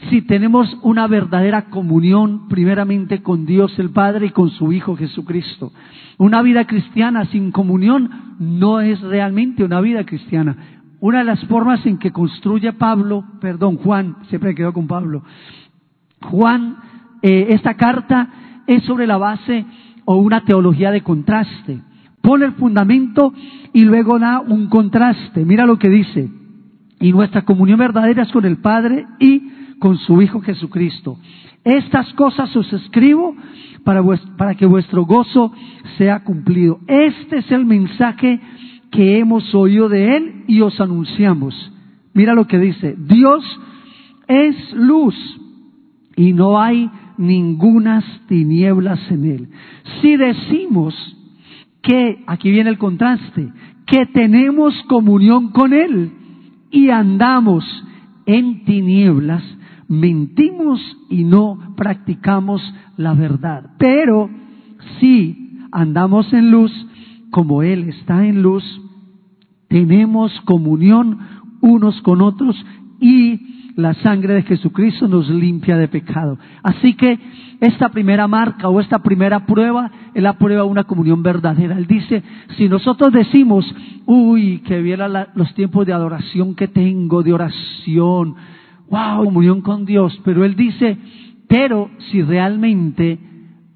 si 0.09 0.23
tenemos 0.23 0.77
una 0.83 1.07
verdadera 1.09 1.63
comunión 1.71 2.49
primeramente 2.49 3.23
con 3.23 3.45
Dios 3.45 3.77
el 3.79 3.91
Padre 3.91 4.27
y 4.27 4.31
con 4.31 4.51
su 4.51 4.73
Hijo 4.73 4.95
Jesucristo. 4.97 5.73
Una 6.19 6.43
vida 6.43 6.65
cristiana 6.67 7.25
sin 7.27 7.51
comunión 7.51 8.37
no 8.39 8.81
es 8.81 9.01
realmente 9.01 9.65
una 9.65 9.81
vida 9.81 10.05
cristiana. 10.05 10.57
Una 11.01 11.19
de 11.19 11.25
las 11.25 11.45
formas 11.47 11.85
en 11.87 11.99
que 11.99 12.13
construye 12.13 12.73
Pablo, 12.73 13.25
perdón, 13.41 13.79
Juan, 13.79 14.17
siempre 14.29 14.55
quedó 14.55 14.73
con 14.73 14.87
Pablo, 14.87 15.23
Juan, 16.23 16.77
eh, 17.23 17.49
esta 17.51 17.75
carta 17.75 18.29
es 18.67 18.85
sobre 18.85 19.07
la 19.07 19.17
base 19.17 19.65
o 20.05 20.17
una 20.17 20.45
teología 20.45 20.91
de 20.91 21.03
contraste. 21.03 21.81
Pone 22.27 22.45
el 22.45 22.55
fundamento 22.55 23.33
y 23.73 23.85
luego 23.85 24.19
da 24.19 24.41
un 24.41 24.67
contraste. 24.67 25.45
Mira 25.45 25.65
lo 25.65 25.79
que 25.79 25.89
dice. 25.89 26.29
Y 26.99 27.13
nuestra 27.13 27.43
comunión 27.43 27.79
verdadera 27.79 28.25
es 28.25 28.33
con 28.33 28.45
el 28.45 28.57
Padre 28.57 29.07
y 29.21 29.43
con 29.79 29.97
su 29.97 30.21
Hijo 30.21 30.41
Jesucristo. 30.41 31.19
Estas 31.63 32.13
cosas 32.15 32.55
os 32.57 32.73
escribo 32.73 33.37
para, 33.85 34.03
para 34.37 34.57
que 34.57 34.67
vuestro 34.67 35.05
gozo 35.05 35.53
sea 35.99 36.25
cumplido. 36.25 36.81
Este 36.89 37.39
es 37.39 37.53
el 37.53 37.65
mensaje 37.65 38.41
que 38.91 39.19
hemos 39.19 39.55
oído 39.55 39.89
de 39.89 40.17
Él 40.17 40.45
y 40.49 40.63
os 40.63 40.81
anunciamos. 40.81 41.55
Mira 42.13 42.35
lo 42.35 42.49
que 42.49 42.59
dice, 42.59 42.97
Dios 42.99 43.45
es 44.27 44.73
luz 44.73 45.15
y 46.17 46.33
no 46.33 46.61
hay 46.61 46.91
ningunas 47.19 48.05
tinieblas 48.27 48.99
en 49.13 49.25
Él. 49.27 49.49
Si 50.03 50.17
decimos 50.17 51.16
que, 51.87 52.25
aquí 52.27 52.51
viene 52.51 52.71
el 52.71 52.79
contraste, 52.79 53.49
que 53.87 54.07
tenemos 54.07 54.75
comunión 54.89 55.53
con 55.53 55.73
Él 55.73 56.11
y 56.73 56.91
andamos 56.91 57.65
en 58.27 58.65
tinieblas, 58.65 59.45
mentimos 59.87 60.81
y 61.09 61.23
no 61.23 61.75
practicamos 61.77 62.61
la 62.97 63.15
verdad. 63.15 63.71
Pero 63.79 64.29
si 64.99 65.61
andamos 65.71 66.33
en 66.33 66.51
luz, 66.51 66.73
como 67.31 67.63
Él 67.63 67.89
está 67.89 68.27
en 68.27 68.43
luz, 68.43 68.65
tenemos 69.69 70.33
comunión 70.41 71.19
unos 71.61 72.03
con 72.03 72.21
otros 72.21 72.57
y 73.01 73.56
la 73.77 73.93
sangre 73.95 74.35
de 74.35 74.43
Jesucristo 74.43 75.07
nos 75.07 75.29
limpia 75.29 75.77
de 75.77 75.87
pecado. 75.87 76.39
Así 76.63 76.95
que 76.95 77.19
esta 77.61 77.91
primera 77.91 78.27
marca 78.27 78.71
o 78.71 78.81
esta 78.81 79.01
primera 79.01 79.45
prueba 79.45 79.91
es 80.15 80.23
la 80.23 80.39
prueba 80.39 80.63
de 80.63 80.69
una 80.69 80.85
comunión 80.85 81.23
verdadera. 81.23 81.77
Él 81.77 81.87
dice, 81.87 82.23
si 82.57 82.71
nosotros 82.71 83.13
decimos, 83.13 83.67
uy, 84.07 84.61
que 84.61 84.81
viera 84.81 85.29
los 85.35 85.55
tiempos 85.55 85.87
de 85.87 85.93
adoración 85.93 86.55
que 86.55 86.69
tengo, 86.69 87.23
de 87.23 87.35
oración, 87.35 88.35
wow, 88.91 89.25
comunión 89.25 89.61
con 89.61 89.85
Dios, 89.85 90.19
pero 90.25 90.45
Él 90.47 90.57
dice, 90.57 90.97
pero 91.47 91.91
si 92.11 92.23
realmente 92.23 93.19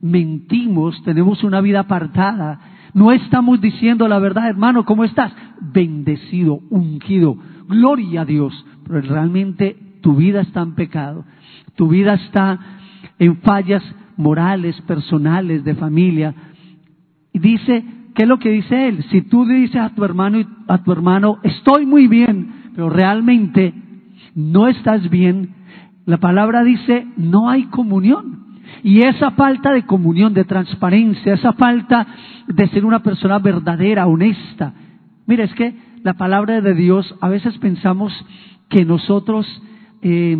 mentimos, 0.00 1.02
tenemos 1.04 1.44
una 1.44 1.60
vida 1.60 1.80
apartada, 1.80 2.58
no 2.94 3.12
estamos 3.12 3.60
diciendo 3.60 4.08
la 4.08 4.18
verdad, 4.18 4.48
hermano, 4.48 4.86
¿cómo 4.86 5.04
estás? 5.04 5.32
Bendecido, 5.60 6.60
ungido, 6.70 7.36
gloria 7.68 8.22
a 8.22 8.24
Dios. 8.24 8.64
Pero 8.82 9.02
realmente 9.02 9.89
tu 10.00 10.16
vida 10.16 10.40
está 10.40 10.62
en 10.62 10.74
pecado, 10.74 11.24
tu 11.76 11.88
vida 11.88 12.14
está 12.14 12.58
en 13.18 13.36
fallas 13.38 13.82
morales, 14.16 14.80
personales, 14.82 15.64
de 15.64 15.74
familia. 15.74 16.34
Y 17.32 17.38
dice, 17.38 17.84
¿qué 18.14 18.22
es 18.22 18.28
lo 18.28 18.38
que 18.38 18.50
dice 18.50 18.88
él? 18.88 19.04
Si 19.10 19.22
tú 19.22 19.46
dices 19.46 19.76
a 19.76 19.94
tu 19.94 20.04
hermano 20.04 20.40
y 20.40 20.46
a 20.68 20.78
tu 20.78 20.92
hermano, 20.92 21.38
estoy 21.42 21.86
muy 21.86 22.06
bien, 22.06 22.72
pero 22.74 22.90
realmente 22.90 23.72
no 24.34 24.68
estás 24.68 25.08
bien, 25.10 25.54
la 26.06 26.18
palabra 26.18 26.64
dice, 26.64 27.06
no 27.16 27.48
hay 27.48 27.64
comunión. 27.64 28.40
Y 28.82 29.00
esa 29.00 29.32
falta 29.32 29.72
de 29.72 29.84
comunión, 29.84 30.32
de 30.32 30.44
transparencia, 30.44 31.34
esa 31.34 31.52
falta 31.52 32.06
de 32.46 32.68
ser 32.68 32.84
una 32.84 33.00
persona 33.02 33.38
verdadera, 33.38 34.06
honesta. 34.06 34.72
Mira, 35.26 35.44
es 35.44 35.54
que 35.54 35.74
la 36.02 36.14
palabra 36.14 36.60
de 36.60 36.74
Dios, 36.74 37.14
a 37.20 37.28
veces 37.28 37.56
pensamos 37.58 38.12
que 38.68 38.84
nosotros 38.84 39.46
eh, 40.02 40.36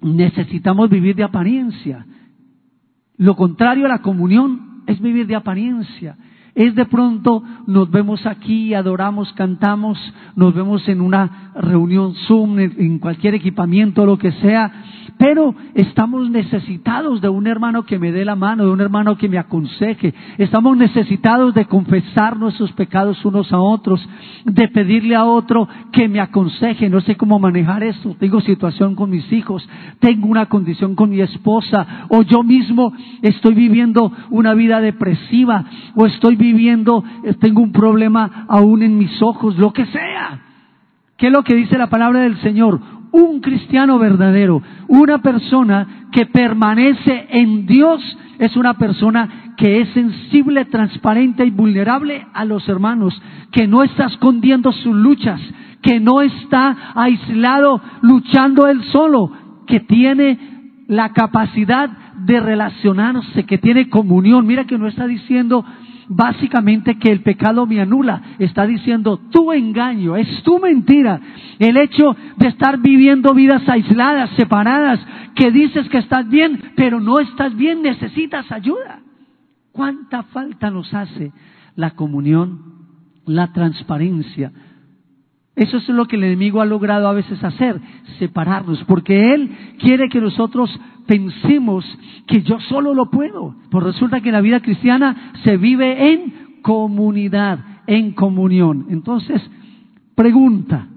necesitamos 0.00 0.90
vivir 0.90 1.16
de 1.16 1.24
apariencia. 1.24 2.06
Lo 3.16 3.36
contrario 3.36 3.86
a 3.86 3.88
la 3.88 4.02
comunión 4.02 4.82
es 4.86 5.00
vivir 5.00 5.26
de 5.26 5.36
apariencia. 5.36 6.16
Es 6.54 6.74
de 6.74 6.86
pronto 6.86 7.42
nos 7.66 7.90
vemos 7.90 8.26
aquí, 8.26 8.74
adoramos, 8.74 9.32
cantamos, 9.32 9.98
nos 10.36 10.54
vemos 10.54 10.86
en 10.88 11.00
una 11.00 11.52
reunión 11.56 12.14
Zoom, 12.26 12.58
en 12.60 12.98
cualquier 13.00 13.34
equipamiento, 13.34 14.06
lo 14.06 14.18
que 14.18 14.30
sea, 14.32 14.70
pero 15.18 15.54
estamos 15.74 16.28
necesitados 16.30 17.20
de 17.20 17.28
un 17.28 17.46
hermano 17.46 17.84
que 17.84 17.98
me 17.98 18.12
dé 18.12 18.24
la 18.24 18.34
mano, 18.34 18.64
de 18.64 18.70
un 18.70 18.80
hermano 18.80 19.16
que 19.16 19.28
me 19.28 19.38
aconseje. 19.38 20.12
Estamos 20.38 20.76
necesitados 20.76 21.54
de 21.54 21.66
confesar 21.66 22.36
nuestros 22.36 22.72
pecados 22.72 23.24
unos 23.24 23.52
a 23.52 23.58
otros, 23.58 24.06
de 24.44 24.68
pedirle 24.68 25.14
a 25.14 25.24
otro 25.24 25.68
que 25.92 26.08
me 26.08 26.20
aconseje. 26.20 26.88
No 26.88 27.00
sé 27.00 27.16
cómo 27.16 27.38
manejar 27.38 27.82
esto. 27.84 28.16
Tengo 28.18 28.40
situación 28.40 28.94
con 28.94 29.10
mis 29.10 29.30
hijos, 29.32 29.68
tengo 30.00 30.26
una 30.26 30.46
condición 30.46 30.94
con 30.94 31.10
mi 31.10 31.20
esposa, 31.20 32.06
o 32.08 32.22
yo 32.22 32.42
mismo 32.42 32.92
estoy 33.22 33.54
viviendo 33.54 34.12
una 34.30 34.54
vida 34.54 34.80
depresiva, 34.80 35.64
o 35.94 36.06
estoy 36.06 36.36
viviendo, 36.36 37.04
eh, 37.24 37.34
tengo 37.34 37.62
un 37.62 37.72
problema 37.72 38.46
aún 38.48 38.82
en 38.82 38.98
mis 38.98 39.22
ojos, 39.22 39.56
lo 39.58 39.72
que 39.72 39.86
sea. 39.86 40.40
¿Qué 41.16 41.28
es 41.28 41.32
lo 41.32 41.44
que 41.44 41.54
dice 41.54 41.78
la 41.78 41.88
palabra 41.88 42.20
del 42.20 42.36
Señor? 42.40 42.80
Un 43.14 43.40
cristiano 43.40 43.96
verdadero, 44.00 44.60
una 44.88 45.18
persona 45.18 46.08
que 46.10 46.26
permanece 46.26 47.28
en 47.30 47.64
Dios, 47.64 48.02
es 48.40 48.56
una 48.56 48.74
persona 48.74 49.54
que 49.56 49.80
es 49.80 49.88
sensible, 49.90 50.64
transparente 50.64 51.46
y 51.46 51.50
vulnerable 51.52 52.26
a 52.34 52.44
los 52.44 52.68
hermanos, 52.68 53.14
que 53.52 53.68
no 53.68 53.84
está 53.84 54.06
escondiendo 54.06 54.72
sus 54.72 54.96
luchas, 54.96 55.40
que 55.80 56.00
no 56.00 56.22
está 56.22 56.76
aislado 56.96 57.80
luchando 58.02 58.66
él 58.66 58.82
solo, 58.90 59.30
que 59.68 59.78
tiene 59.78 60.36
la 60.88 61.10
capacidad 61.10 61.88
de 62.16 62.40
relacionarse, 62.40 63.44
que 63.44 63.58
tiene 63.58 63.88
comunión. 63.88 64.44
Mira 64.44 64.64
que 64.64 64.76
no 64.76 64.88
está 64.88 65.06
diciendo 65.06 65.64
básicamente 66.08 66.98
que 66.98 67.10
el 67.10 67.22
pecado 67.22 67.66
me 67.66 67.80
anula, 67.80 68.36
está 68.38 68.66
diciendo 68.66 69.18
tu 69.30 69.52
engaño, 69.52 70.16
es 70.16 70.42
tu 70.42 70.58
mentira. 70.58 71.20
El 71.58 71.76
hecho 71.76 72.16
de 72.36 72.48
estar 72.48 72.78
viviendo 72.78 73.34
vidas 73.34 73.68
aisladas, 73.68 74.30
separadas, 74.36 75.00
que 75.34 75.50
dices 75.50 75.88
que 75.88 75.98
estás 75.98 76.28
bien, 76.28 76.72
pero 76.76 77.00
no 77.00 77.20
estás 77.20 77.54
bien, 77.56 77.82
necesitas 77.82 78.50
ayuda. 78.52 79.00
¿Cuánta 79.72 80.22
falta 80.24 80.70
nos 80.70 80.92
hace 80.94 81.32
la 81.74 81.90
comunión, 81.90 82.60
la 83.26 83.52
transparencia? 83.52 84.52
Eso 85.56 85.76
es 85.76 85.88
lo 85.88 86.06
que 86.06 86.16
el 86.16 86.24
enemigo 86.24 86.60
ha 86.60 86.66
logrado 86.66 87.08
a 87.08 87.12
veces 87.12 87.42
hacer, 87.44 87.80
separarnos, 88.18 88.82
porque 88.84 89.34
él 89.34 89.50
quiere 89.78 90.08
que 90.08 90.20
nosotros 90.20 90.68
pensemos 91.06 91.84
que 92.26 92.42
yo 92.42 92.58
solo 92.60 92.92
lo 92.92 93.10
puedo. 93.10 93.54
Pues 93.70 93.84
resulta 93.84 94.20
que 94.20 94.32
la 94.32 94.40
vida 94.40 94.60
cristiana 94.60 95.32
se 95.44 95.56
vive 95.56 96.12
en 96.12 96.60
comunidad, 96.62 97.60
en 97.86 98.12
comunión. 98.12 98.86
Entonces, 98.90 99.40
pregunta. 100.16 100.88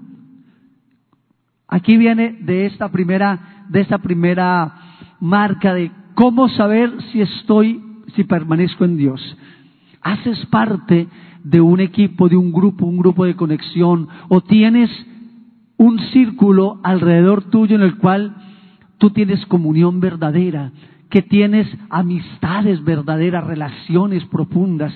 Aquí 1.68 1.96
viene 1.96 2.38
de 2.40 2.66
esta 2.66 2.88
primera, 2.88 3.64
de 3.68 3.82
esta 3.82 3.98
primera 3.98 4.74
marca 5.20 5.74
de 5.74 5.92
cómo 6.14 6.48
saber 6.48 6.90
si 7.12 7.20
estoy, 7.20 7.80
si 8.16 8.24
permanezco 8.24 8.84
en 8.84 8.96
Dios. 8.96 9.38
Haces 10.00 10.46
parte 10.46 11.06
de 11.50 11.60
un 11.60 11.80
equipo, 11.80 12.28
de 12.28 12.36
un 12.36 12.52
grupo, 12.52 12.84
un 12.84 12.98
grupo 12.98 13.24
de 13.24 13.34
conexión, 13.34 14.08
o 14.28 14.42
tienes 14.42 14.90
un 15.78 15.98
círculo 16.12 16.80
alrededor 16.82 17.44
tuyo 17.44 17.76
en 17.76 17.82
el 17.82 17.96
cual 17.96 18.36
tú 18.98 19.10
tienes 19.10 19.44
comunión 19.46 20.00
verdadera, 20.00 20.72
que 21.08 21.22
tienes 21.22 21.66
amistades 21.88 22.84
verdaderas, 22.84 23.46
relaciones 23.46 24.24
profundas. 24.26 24.92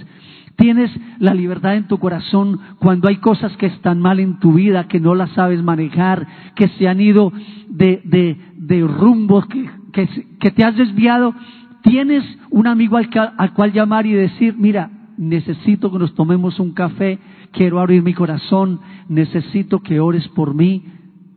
Tienes 0.56 0.90
la 1.18 1.32
libertad 1.32 1.76
en 1.76 1.88
tu 1.88 1.96
corazón 1.98 2.60
cuando 2.78 3.08
hay 3.08 3.16
cosas 3.16 3.56
que 3.56 3.66
están 3.66 4.00
mal 4.00 4.20
en 4.20 4.38
tu 4.38 4.52
vida, 4.52 4.88
que 4.88 5.00
no 5.00 5.14
las 5.14 5.30
sabes 5.30 5.62
manejar, 5.62 6.26
que 6.54 6.68
se 6.68 6.86
han 6.86 7.00
ido 7.00 7.32
de, 7.68 8.02
de, 8.04 8.36
de 8.58 8.86
rumbo, 8.86 9.42
que, 9.42 10.06
que, 10.38 10.50
te 10.50 10.64
has 10.64 10.76
desviado. 10.76 11.34
Tienes 11.82 12.24
un 12.50 12.66
amigo 12.66 12.98
al, 12.98 13.08
al 13.38 13.54
cual 13.54 13.72
llamar 13.72 14.04
y 14.04 14.12
decir, 14.12 14.54
mira, 14.58 14.90
necesito 15.22 15.90
que 15.90 15.98
nos 15.98 16.14
tomemos 16.14 16.58
un 16.58 16.72
café, 16.72 17.18
quiero 17.52 17.80
abrir 17.80 18.02
mi 18.02 18.12
corazón, 18.12 18.80
necesito 19.08 19.80
que 19.80 20.00
ores 20.00 20.26
por 20.28 20.54
mí, 20.54 20.84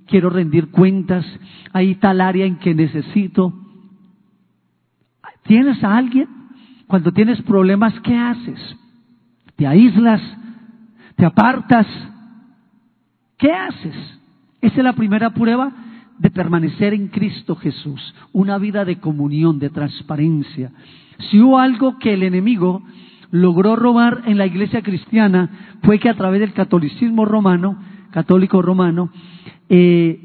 quiero 0.07 0.29
rendir 0.29 0.71
cuentas, 0.71 1.25
hay 1.71 1.95
tal 1.95 2.21
área 2.21 2.45
en 2.45 2.57
que 2.57 2.73
necesito. 2.73 3.53
¿Tienes 5.43 5.83
a 5.83 5.95
alguien? 5.95 6.27
Cuando 6.87 7.11
tienes 7.11 7.41
problemas, 7.43 7.93
¿qué 8.01 8.15
haces? 8.15 8.75
¿Te 9.55 9.67
aíslas? 9.67 10.21
¿Te 11.15 11.25
apartas? 11.25 11.87
¿Qué 13.37 13.51
haces? 13.51 13.95
Esa 14.61 14.77
es 14.77 14.83
la 14.83 14.93
primera 14.93 15.29
prueba 15.29 15.71
de 16.17 16.31
permanecer 16.31 16.93
en 16.93 17.09
Cristo 17.09 17.55
Jesús, 17.55 18.15
una 18.31 18.57
vida 18.57 18.83
de 18.83 18.99
comunión, 18.99 19.59
de 19.59 19.69
transparencia. 19.69 20.71
Si 21.29 21.39
hubo 21.39 21.59
algo 21.59 21.99
que 21.99 22.13
el 22.13 22.23
enemigo 22.23 22.81
logró 23.35 23.75
robar 23.75 24.23
en 24.25 24.37
la 24.37 24.45
iglesia 24.45 24.81
cristiana 24.81 25.77
fue 25.83 25.99
que 25.99 26.09
a 26.09 26.15
través 26.15 26.39
del 26.39 26.53
catolicismo 26.53 27.25
romano, 27.25 27.77
católico 28.11 28.61
romano, 28.61 29.09
eh, 29.69 30.19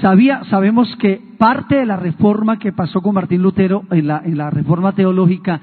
sabía, 0.00 0.44
sabemos 0.44 0.94
que 0.96 1.20
parte 1.38 1.76
de 1.76 1.86
la 1.86 1.96
reforma 1.96 2.58
que 2.58 2.72
pasó 2.72 3.00
con 3.00 3.14
Martín 3.14 3.42
Lutero 3.42 3.84
en 3.90 4.06
la, 4.06 4.22
en 4.24 4.36
la 4.36 4.50
reforma 4.50 4.92
teológica 4.92 5.60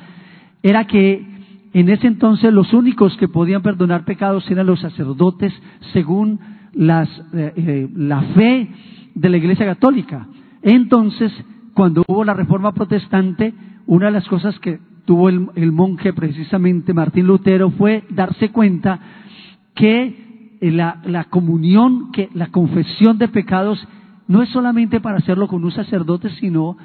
era 0.64 0.86
que 0.86 1.26
en 1.74 1.90
ese 1.90 2.08
entonces 2.08 2.52
los 2.52 2.74
únicos 2.74 3.16
que 3.18 3.28
podían 3.28 3.62
perdonar 3.62 4.04
pecados 4.04 4.50
eran 4.50 4.66
los 4.66 4.80
sacerdotes 4.80 5.54
según 5.94 6.40
las, 6.74 7.08
eh, 7.34 7.54
eh, 7.56 7.90
la 7.96 8.22
fe 8.34 8.68
de 9.14 9.30
la 9.30 9.38
Iglesia 9.38 9.66
Católica. 9.66 10.28
Entonces, 10.64 11.32
cuando 11.74 12.04
hubo 12.08 12.24
la 12.24 12.34
reforma 12.34 12.74
protestante, 12.74 13.54
una 13.86 14.08
de 14.08 14.12
las 14.12 14.28
cosas 14.28 14.58
que 14.60 14.80
tuvo 15.10 15.28
el, 15.28 15.72
monje 15.72 16.14
precisamente 16.14 16.94
Martín 16.94 17.26
Lutero 17.26 17.72
fue 17.72 18.04
darse 18.12 18.50
cuenta 18.50 19.00
que 19.74 20.58
eh, 20.62 20.72
la, 20.72 21.26
comunión, 21.32 22.12
que 22.12 22.30
la 22.36 22.52
confesión 22.52 23.18
de 23.18 23.28
pecados 23.28 23.84
no 24.28 24.44
es 24.44 24.50
solamente 24.50 25.00
para 25.00 25.18
hacerlo 25.18 25.48
con 25.48 25.64
un 25.64 25.72
sacerdote, 25.72 26.30
sino, 26.40 26.78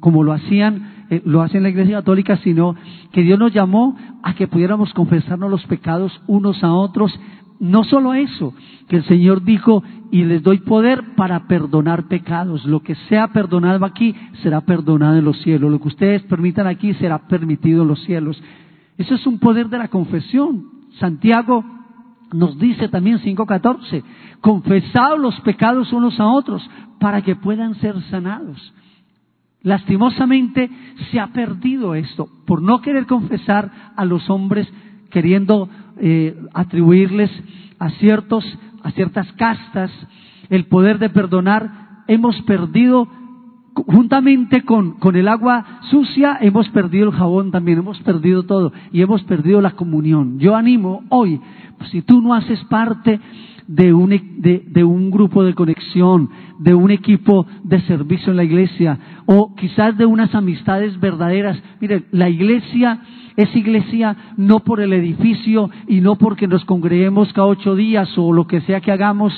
como 0.00 0.22
lo 0.22 0.34
hacían, 0.34 1.06
eh, 1.08 1.22
lo 1.24 1.40
hacen 1.40 1.62
la 1.62 1.70
Iglesia 1.70 2.00
Católica, 2.00 2.36
sino 2.36 2.76
que 3.10 3.22
Dios 3.22 3.38
nos 3.38 3.54
llamó 3.54 3.96
a 4.22 4.34
que 4.34 4.46
pudiéramos 4.46 4.92
confesarnos 4.92 5.50
los 5.50 5.64
pecados 5.64 6.20
unos 6.26 6.62
a 6.62 6.74
otros 6.74 7.18
no 7.60 7.84
solo 7.84 8.14
eso, 8.14 8.54
que 8.88 8.96
el 8.96 9.04
Señor 9.04 9.44
dijo, 9.44 9.84
y 10.10 10.24
les 10.24 10.42
doy 10.42 10.58
poder 10.58 11.14
para 11.14 11.46
perdonar 11.46 12.08
pecados. 12.08 12.64
Lo 12.64 12.80
que 12.80 12.94
sea 13.08 13.28
perdonado 13.28 13.84
aquí 13.84 14.14
será 14.42 14.62
perdonado 14.62 15.16
en 15.16 15.24
los 15.24 15.40
cielos. 15.42 15.70
Lo 15.70 15.80
que 15.80 15.88
ustedes 15.88 16.22
permitan 16.22 16.66
aquí 16.66 16.94
será 16.94 17.28
permitido 17.28 17.82
en 17.82 17.88
los 17.88 18.02
cielos. 18.04 18.42
Eso 18.96 19.14
es 19.14 19.26
un 19.26 19.38
poder 19.38 19.68
de 19.68 19.78
la 19.78 19.88
confesión. 19.88 20.64
Santiago 20.98 21.64
nos 22.32 22.58
dice 22.58 22.88
también 22.88 23.18
5.14, 23.18 24.02
confesados 24.40 25.18
los 25.18 25.38
pecados 25.40 25.92
unos 25.92 26.18
a 26.18 26.26
otros 26.26 26.68
para 26.98 27.22
que 27.22 27.36
puedan 27.36 27.74
ser 27.76 28.00
sanados. 28.04 28.72
Lastimosamente 29.62 30.70
se 31.10 31.20
ha 31.20 31.28
perdido 31.28 31.94
esto 31.94 32.28
por 32.46 32.62
no 32.62 32.80
querer 32.80 33.06
confesar 33.06 33.92
a 33.96 34.04
los 34.04 34.30
hombres 34.30 34.66
queriendo 35.10 35.68
eh, 36.00 36.36
atribuirles 36.54 37.30
a, 37.78 37.90
ciertos, 37.90 38.44
a 38.82 38.90
ciertas 38.92 39.30
castas 39.32 39.90
el 40.48 40.64
poder 40.66 40.98
de 40.98 41.10
perdonar, 41.10 42.02
hemos 42.08 42.40
perdido 42.42 43.08
juntamente 43.74 44.62
con, 44.62 44.92
con, 44.98 45.16
el 45.16 45.28
agua 45.28 45.80
sucia, 45.90 46.38
hemos 46.40 46.68
perdido 46.70 47.08
el 47.08 47.14
jabón 47.14 47.50
también, 47.52 47.78
hemos 47.78 48.00
perdido 48.00 48.42
todo 48.42 48.72
y 48.92 49.00
hemos 49.00 49.22
perdido 49.22 49.60
la 49.60 49.72
comunión. 49.72 50.38
Yo 50.38 50.56
animo 50.56 51.04
hoy, 51.08 51.40
si 51.90 52.02
tú 52.02 52.20
no 52.20 52.34
haces 52.34 52.62
parte 52.64 53.20
de 53.68 53.94
un, 53.94 54.10
de, 54.10 54.64
de 54.66 54.84
un 54.84 55.12
grupo 55.12 55.44
de 55.44 55.54
conexión, 55.54 56.28
de 56.58 56.74
un 56.74 56.90
equipo 56.90 57.46
de 57.62 57.80
servicio 57.82 58.32
en 58.32 58.36
la 58.36 58.44
iglesia 58.44 58.98
o 59.26 59.54
quizás 59.54 59.96
de 59.96 60.06
unas 60.06 60.34
amistades 60.34 60.98
verdaderas, 60.98 61.62
mire, 61.80 62.04
la 62.10 62.28
iglesia 62.28 63.00
es 63.42 63.54
iglesia 63.56 64.16
no 64.36 64.60
por 64.60 64.80
el 64.80 64.92
edificio 64.92 65.70
y 65.86 66.00
no 66.00 66.16
porque 66.16 66.46
nos 66.46 66.64
congreguemos 66.64 67.32
cada 67.32 67.46
ocho 67.46 67.74
días 67.74 68.10
o 68.16 68.32
lo 68.32 68.46
que 68.46 68.60
sea 68.62 68.80
que 68.80 68.92
hagamos. 68.92 69.32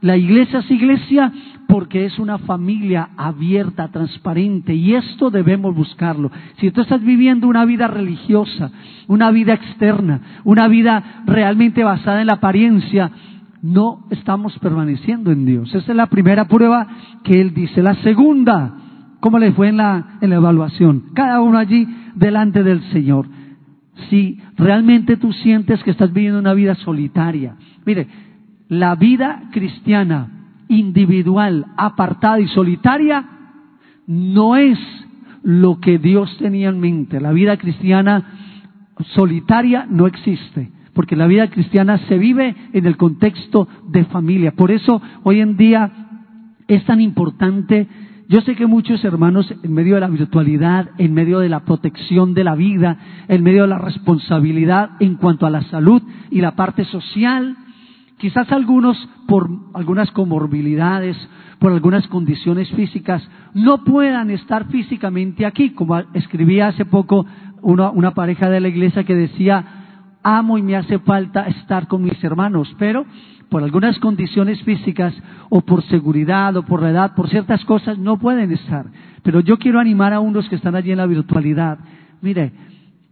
La 0.00 0.16
iglesia 0.16 0.60
es 0.60 0.70
iglesia 0.70 1.32
porque 1.68 2.04
es 2.04 2.18
una 2.18 2.38
familia 2.38 3.10
abierta, 3.16 3.88
transparente, 3.88 4.74
y 4.74 4.94
esto 4.94 5.30
debemos 5.30 5.74
buscarlo. 5.74 6.30
Si 6.58 6.70
tú 6.70 6.80
estás 6.80 7.02
viviendo 7.02 7.46
una 7.46 7.64
vida 7.64 7.86
religiosa, 7.86 8.70
una 9.06 9.30
vida 9.30 9.54
externa, 9.54 10.20
una 10.44 10.68
vida 10.68 11.22
realmente 11.26 11.84
basada 11.84 12.20
en 12.22 12.26
la 12.26 12.34
apariencia, 12.34 13.10
no 13.62 14.06
estamos 14.10 14.58
permaneciendo 14.58 15.30
en 15.32 15.44
Dios. 15.44 15.68
Esa 15.74 15.92
es 15.92 15.96
la 15.96 16.06
primera 16.06 16.46
prueba 16.46 16.86
que 17.22 17.40
Él 17.40 17.52
dice. 17.52 17.82
La 17.82 17.94
segunda, 17.96 18.74
¿cómo 19.20 19.38
le 19.38 19.52
fue 19.52 19.68
en 19.68 19.76
la, 19.76 20.18
en 20.20 20.30
la 20.30 20.36
evaluación? 20.36 21.04
Cada 21.14 21.40
uno 21.40 21.58
allí 21.58 21.86
delante 22.14 22.62
del 22.62 22.82
Señor 22.90 23.26
si 24.08 24.38
realmente 24.56 25.16
tú 25.16 25.32
sientes 25.32 25.82
que 25.82 25.90
estás 25.90 26.12
viviendo 26.12 26.38
una 26.38 26.54
vida 26.54 26.74
solitaria. 26.76 27.56
Mire, 27.84 28.06
la 28.68 28.94
vida 28.94 29.48
cristiana 29.50 30.28
individual, 30.68 31.66
apartada 31.76 32.40
y 32.40 32.48
solitaria 32.48 33.24
no 34.06 34.56
es 34.56 34.78
lo 35.42 35.80
que 35.80 35.98
Dios 35.98 36.36
tenía 36.38 36.68
en 36.68 36.80
mente. 36.80 37.20
La 37.20 37.32
vida 37.32 37.56
cristiana 37.56 38.24
solitaria 39.14 39.86
no 39.88 40.06
existe, 40.06 40.70
porque 40.94 41.16
la 41.16 41.26
vida 41.26 41.48
cristiana 41.50 41.98
se 42.08 42.18
vive 42.18 42.54
en 42.72 42.86
el 42.86 42.96
contexto 42.96 43.68
de 43.88 44.04
familia. 44.04 44.52
Por 44.52 44.70
eso 44.70 45.02
hoy 45.24 45.40
en 45.40 45.56
día 45.56 45.90
es 46.68 46.84
tan 46.84 47.00
importante 47.00 47.88
yo 48.30 48.40
sé 48.42 48.54
que 48.54 48.68
muchos 48.68 49.04
hermanos, 49.04 49.52
en 49.60 49.72
medio 49.72 49.96
de 49.96 50.02
la 50.02 50.06
virtualidad, 50.06 50.90
en 50.98 51.12
medio 51.14 51.40
de 51.40 51.48
la 51.48 51.64
protección 51.64 52.32
de 52.32 52.44
la 52.44 52.54
vida, 52.54 52.96
en 53.26 53.42
medio 53.42 53.62
de 53.62 53.68
la 53.70 53.78
responsabilidad 53.78 54.90
en 55.00 55.16
cuanto 55.16 55.46
a 55.46 55.50
la 55.50 55.62
salud 55.62 56.00
y 56.30 56.40
la 56.40 56.54
parte 56.54 56.84
social, 56.84 57.56
quizás 58.18 58.52
algunos 58.52 58.96
por 59.26 59.50
algunas 59.74 60.12
comorbilidades, 60.12 61.16
por 61.58 61.72
algunas 61.72 62.06
condiciones 62.06 62.70
físicas, 62.70 63.28
no 63.52 63.82
puedan 63.82 64.30
estar 64.30 64.68
físicamente 64.68 65.44
aquí, 65.44 65.70
como 65.70 65.98
escribía 66.14 66.68
hace 66.68 66.84
poco 66.84 67.26
una, 67.62 67.90
una 67.90 68.12
pareja 68.12 68.48
de 68.48 68.60
la 68.60 68.68
iglesia 68.68 69.02
que 69.02 69.16
decía, 69.16 69.64
amo 70.22 70.56
y 70.56 70.62
me 70.62 70.76
hace 70.76 71.00
falta 71.00 71.48
estar 71.48 71.88
con 71.88 72.02
mis 72.02 72.22
hermanos, 72.22 72.72
pero 72.78 73.06
por 73.50 73.62
algunas 73.62 73.98
condiciones 73.98 74.62
físicas 74.62 75.14
o 75.48 75.60
por 75.60 75.82
seguridad 75.84 76.56
o 76.56 76.62
por 76.62 76.82
la 76.82 76.90
edad, 76.90 77.14
por 77.14 77.28
ciertas 77.28 77.64
cosas, 77.64 77.98
no 77.98 78.18
pueden 78.18 78.52
estar. 78.52 78.86
Pero 79.22 79.40
yo 79.40 79.58
quiero 79.58 79.80
animar 79.80 80.12
a 80.12 80.20
unos 80.20 80.48
que 80.48 80.56
están 80.56 80.74
allí 80.74 80.92
en 80.92 80.98
la 80.98 81.06
virtualidad. 81.06 81.78
Mire, 82.22 82.52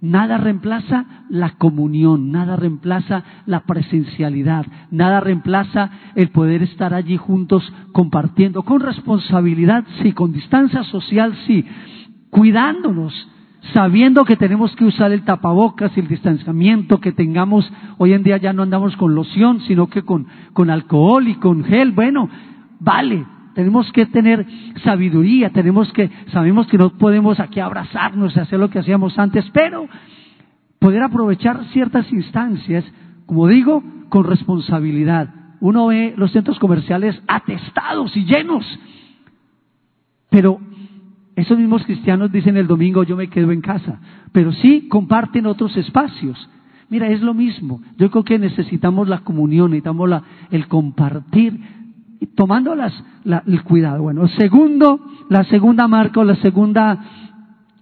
Nada 0.00 0.38
reemplaza 0.38 1.24
la 1.28 1.56
comunión, 1.56 2.30
nada 2.30 2.54
reemplaza 2.54 3.24
la 3.46 3.64
presencialidad, 3.64 4.64
nada 4.92 5.18
reemplaza 5.18 5.90
el 6.14 6.28
poder 6.28 6.62
estar 6.62 6.94
allí 6.94 7.16
juntos 7.16 7.64
compartiendo 7.90 8.62
con 8.62 8.78
responsabilidad, 8.78 9.84
sí, 10.00 10.12
con 10.12 10.32
distancia 10.32 10.84
social, 10.84 11.34
sí, 11.48 11.64
cuidándonos, 12.30 13.12
sabiendo 13.74 14.24
que 14.24 14.36
tenemos 14.36 14.74
que 14.76 14.84
usar 14.84 15.12
el 15.12 15.24
tapabocas 15.24 15.92
y 15.96 16.00
el 16.00 16.08
distanciamiento 16.08 17.00
que 17.00 17.12
tengamos. 17.12 17.70
Hoy 17.98 18.12
en 18.12 18.22
día 18.22 18.36
ya 18.38 18.52
no 18.52 18.62
andamos 18.62 18.96
con 18.96 19.14
loción, 19.14 19.60
sino 19.62 19.88
que 19.88 20.02
con, 20.02 20.26
con 20.52 20.70
alcohol 20.70 21.28
y 21.28 21.34
con 21.34 21.64
gel. 21.64 21.92
Bueno, 21.92 22.28
vale, 22.80 23.24
tenemos 23.54 23.90
que 23.92 24.06
tener 24.06 24.46
sabiduría, 24.84 25.50
tenemos 25.50 25.92
que, 25.92 26.10
sabemos 26.32 26.66
que 26.68 26.78
no 26.78 26.90
podemos 26.90 27.40
aquí 27.40 27.60
abrazarnos 27.60 28.36
y 28.36 28.40
hacer 28.40 28.58
lo 28.58 28.70
que 28.70 28.78
hacíamos 28.78 29.18
antes, 29.18 29.44
pero 29.52 29.88
poder 30.78 31.02
aprovechar 31.02 31.64
ciertas 31.72 32.10
instancias, 32.12 32.84
como 33.26 33.48
digo, 33.48 33.82
con 34.08 34.24
responsabilidad. 34.24 35.34
Uno 35.60 35.88
ve 35.88 36.14
los 36.16 36.30
centros 36.30 36.58
comerciales 36.60 37.20
atestados 37.26 38.16
y 38.16 38.24
llenos, 38.24 38.64
pero 40.30 40.60
esos 41.38 41.56
mismos 41.56 41.84
cristianos 41.84 42.32
dicen 42.32 42.56
el 42.56 42.66
domingo 42.66 43.04
yo 43.04 43.16
me 43.16 43.28
quedo 43.28 43.52
en 43.52 43.60
casa, 43.60 44.00
pero 44.32 44.52
sí 44.52 44.88
comparten 44.88 45.46
otros 45.46 45.76
espacios. 45.76 46.36
Mira, 46.90 47.08
es 47.08 47.20
lo 47.20 47.32
mismo. 47.32 47.80
Yo 47.96 48.10
creo 48.10 48.24
que 48.24 48.38
necesitamos 48.38 49.08
la 49.08 49.20
comunión, 49.20 49.70
necesitamos 49.70 50.08
la, 50.08 50.22
el 50.50 50.66
compartir 50.66 51.60
tomando 52.34 52.74
las, 52.74 52.92
el 53.46 53.62
cuidado. 53.62 54.02
Bueno, 54.02 54.26
segundo, 54.28 55.00
la 55.28 55.44
segunda 55.44 55.86
marca 55.86 56.20
o 56.20 56.24
la 56.24 56.34
segunda 56.36 57.04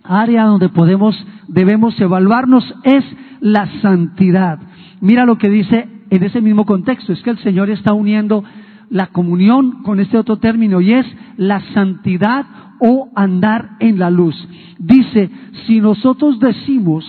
área 0.04 0.44
donde 0.44 0.68
podemos, 0.68 1.16
debemos 1.48 1.98
evaluarnos 1.98 2.74
es 2.82 3.04
la 3.40 3.80
santidad. 3.80 4.58
Mira 5.00 5.24
lo 5.24 5.38
que 5.38 5.48
dice 5.48 5.88
en 6.10 6.22
ese 6.22 6.42
mismo 6.42 6.66
contexto, 6.66 7.14
es 7.14 7.22
que 7.22 7.30
el 7.30 7.38
Señor 7.38 7.70
está 7.70 7.94
uniendo 7.94 8.44
la 8.90 9.08
comunión 9.08 9.82
con 9.82 10.00
este 10.00 10.18
otro 10.18 10.38
término 10.38 10.80
y 10.80 10.92
es 10.92 11.06
la 11.36 11.60
santidad 11.72 12.46
o 12.80 13.10
andar 13.14 13.76
en 13.80 13.98
la 13.98 14.10
luz. 14.10 14.36
Dice, 14.78 15.30
si 15.66 15.80
nosotros 15.80 16.38
decimos 16.38 17.04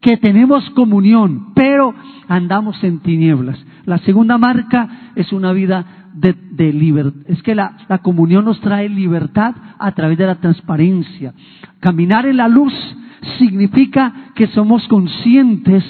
que 0.00 0.16
tenemos 0.16 0.68
comunión, 0.70 1.54
pero 1.54 1.94
andamos 2.28 2.82
en 2.84 3.00
tinieblas. 3.00 3.58
La 3.86 3.98
segunda 3.98 4.38
marca 4.38 5.12
es 5.14 5.32
una 5.32 5.52
vida 5.52 6.10
de, 6.14 6.72
libertad. 6.72 7.22
Es 7.26 7.42
que 7.42 7.54
la, 7.54 7.78
la 7.88 7.98
comunión 7.98 8.44
nos 8.44 8.60
trae 8.60 8.88
libertad 8.88 9.54
a 9.78 9.92
través 9.92 10.18
de 10.18 10.26
la 10.26 10.36
transparencia. 10.36 11.34
Caminar 11.80 12.26
en 12.26 12.36
la 12.36 12.48
luz 12.48 12.72
significa 13.38 14.30
que 14.34 14.46
somos 14.48 14.86
conscientes 14.88 15.84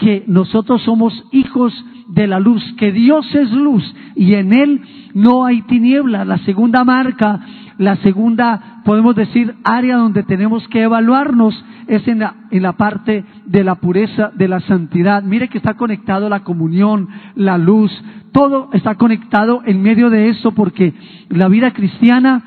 que 0.00 0.24
nosotros 0.26 0.82
somos 0.82 1.12
hijos 1.30 1.72
de 2.08 2.26
la 2.26 2.40
luz, 2.40 2.64
que 2.78 2.90
Dios 2.90 3.32
es 3.34 3.52
luz 3.52 3.84
y 4.16 4.32
en 4.34 4.54
Él 4.54 4.80
no 5.12 5.44
hay 5.44 5.60
tinieblas. 5.62 6.26
La 6.26 6.38
segunda 6.38 6.84
marca, 6.84 7.40
la 7.76 7.96
segunda, 7.96 8.80
podemos 8.86 9.14
decir, 9.14 9.54
área 9.62 9.96
donde 9.96 10.22
tenemos 10.22 10.66
que 10.68 10.82
evaluarnos 10.82 11.54
es 11.86 12.08
en 12.08 12.20
la, 12.20 12.34
en 12.50 12.62
la 12.62 12.72
parte 12.72 13.26
de 13.44 13.62
la 13.62 13.74
pureza, 13.74 14.30
de 14.34 14.48
la 14.48 14.60
santidad. 14.60 15.22
Mire 15.22 15.48
que 15.48 15.58
está 15.58 15.74
conectado 15.74 16.30
la 16.30 16.44
comunión, 16.44 17.08
la 17.34 17.58
luz, 17.58 17.92
todo 18.32 18.70
está 18.72 18.94
conectado 18.94 19.60
en 19.66 19.82
medio 19.82 20.08
de 20.08 20.30
eso 20.30 20.52
porque 20.52 20.94
la 21.28 21.48
vida 21.48 21.72
cristiana 21.72 22.42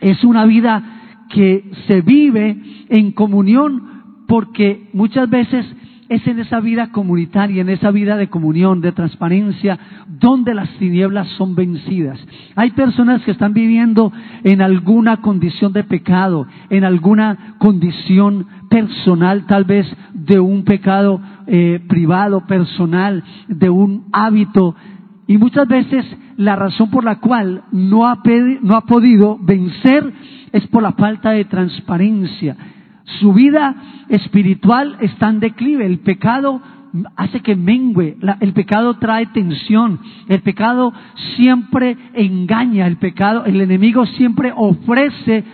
es 0.00 0.24
una 0.24 0.46
vida 0.46 0.82
que 1.28 1.70
se 1.86 2.00
vive 2.00 2.56
en 2.88 3.12
comunión 3.12 4.24
porque 4.26 4.88
muchas 4.94 5.28
veces 5.28 5.66
es 6.08 6.26
en 6.26 6.38
esa 6.38 6.60
vida 6.60 6.90
comunitaria, 6.90 7.60
en 7.60 7.68
esa 7.68 7.90
vida 7.90 8.16
de 8.16 8.28
comunión, 8.28 8.80
de 8.80 8.92
transparencia, 8.92 9.78
donde 10.06 10.54
las 10.54 10.70
tinieblas 10.78 11.28
son 11.36 11.54
vencidas. 11.54 12.18
Hay 12.56 12.70
personas 12.70 13.22
que 13.22 13.32
están 13.32 13.52
viviendo 13.52 14.12
en 14.42 14.62
alguna 14.62 15.18
condición 15.18 15.72
de 15.72 15.84
pecado, 15.84 16.46
en 16.70 16.84
alguna 16.84 17.56
condición 17.58 18.46
personal, 18.70 19.46
tal 19.46 19.64
vez 19.64 19.86
de 20.14 20.40
un 20.40 20.64
pecado 20.64 21.20
eh, 21.46 21.80
privado, 21.88 22.46
personal, 22.46 23.22
de 23.48 23.68
un 23.68 24.06
hábito. 24.12 24.74
Y 25.26 25.36
muchas 25.36 25.68
veces 25.68 26.06
la 26.38 26.56
razón 26.56 26.90
por 26.90 27.04
la 27.04 27.16
cual 27.16 27.64
no 27.70 28.06
ha, 28.06 28.22
no 28.62 28.76
ha 28.76 28.86
podido 28.86 29.38
vencer 29.38 30.10
es 30.52 30.66
por 30.68 30.82
la 30.82 30.92
falta 30.92 31.32
de 31.32 31.44
transparencia 31.44 32.56
su 33.20 33.32
vida 33.32 33.74
espiritual 34.08 34.96
está 35.00 35.28
en 35.28 35.40
declive. 35.40 35.86
El 35.86 36.00
pecado 36.00 36.60
hace 37.16 37.40
que 37.40 37.56
mengue. 37.56 38.16
el 38.40 38.52
pecado 38.52 38.94
trae 38.94 39.26
tensión. 39.26 40.00
El 40.28 40.40
pecado 40.42 40.92
siempre 41.36 41.96
engaña. 42.14 42.86
El 42.86 42.96
pecado, 42.96 43.44
el 43.44 43.60
enemigo 43.60 44.06
siempre 44.06 44.52
ofrece 44.54 45.44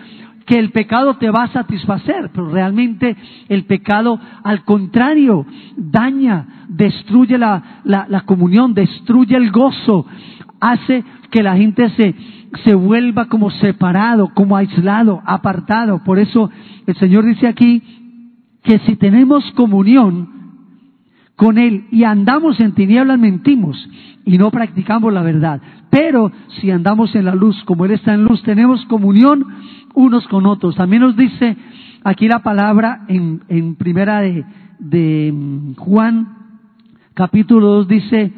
que 0.47 0.59
el 0.59 0.73
pecado 0.73 1.17
te 1.17 1.31
va 1.31 1.45
a 1.45 1.53
satisfacer, 1.53 2.31
pero 2.35 2.51
realmente 2.51 3.17
el 3.49 3.64
pecado, 3.64 4.21
al 4.43 4.62
contrario, 4.64 5.47
daña, 5.75 6.67
destruye 6.69 7.38
la, 7.38 7.81
la 7.85 8.21
comunión, 8.27 8.75
destruye 8.75 9.37
el 9.37 9.51
gozo, 9.51 10.05
hace 10.61 11.03
que 11.35 11.42
la 11.42 11.57
gente 11.57 11.90
se, 11.97 12.14
se 12.62 12.77
vuelva 12.77 13.25
como 13.25 13.51
separado, 13.51 14.29
como 14.35 14.57
aislado, 14.57 15.20
apartado. 15.27 16.05
Por 16.05 16.20
eso 16.20 16.49
el 16.87 16.94
Señor 16.94 17.25
dice 17.25 17.49
aquí 17.49 17.83
que 18.62 18.79
si 18.87 18.94
tenemos 18.94 19.42
comunión 19.57 20.29
con 21.35 21.59
Él 21.59 21.87
y 21.90 22.05
andamos 22.05 22.61
en 22.61 22.70
tinieblas, 22.75 23.18
mentimos 23.18 23.77
y 24.25 24.38
no 24.38 24.53
practicamos 24.53 25.12
la 25.12 25.23
verdad. 25.23 25.61
Pero 25.90 26.31
si 26.61 26.70
andamos 26.70 27.12
en 27.16 27.25
la 27.25 27.35
luz, 27.35 27.61
como 27.64 27.85
Él 27.85 27.90
está 27.90 28.14
en 28.14 28.23
luz, 28.23 28.40
tenemos 28.44 28.87
comunión 28.87 29.44
unos 29.92 30.29
con 30.29 30.47
otros. 30.47 30.77
También 30.77 31.03
nos 31.03 31.16
dice 31.16 31.57
aquí 32.05 32.29
la 32.29 32.44
palabra 32.44 33.07
en, 33.09 33.40
en 33.49 33.75
primera 33.75 34.20
de, 34.20 34.44
de 34.79 35.33
mm, 35.35 35.75
Juan, 35.75 36.29
capítulo 37.12 37.66
2, 37.79 37.88
dice, 37.88 38.33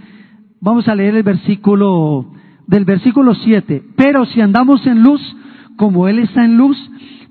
vamos 0.63 0.89
a 0.89 0.95
leer 0.95 1.15
el 1.17 1.25
versículo 1.25 2.33
del 2.67 2.85
versículo 2.85 3.35
7, 3.35 3.83
pero 3.97 4.27
si 4.27 4.41
andamos 4.41 4.87
en 4.87 5.03
luz, 5.03 5.21
como 5.77 6.09
Él 6.09 6.19
está 6.19 6.45
en 6.45 6.57
luz, 6.57 6.77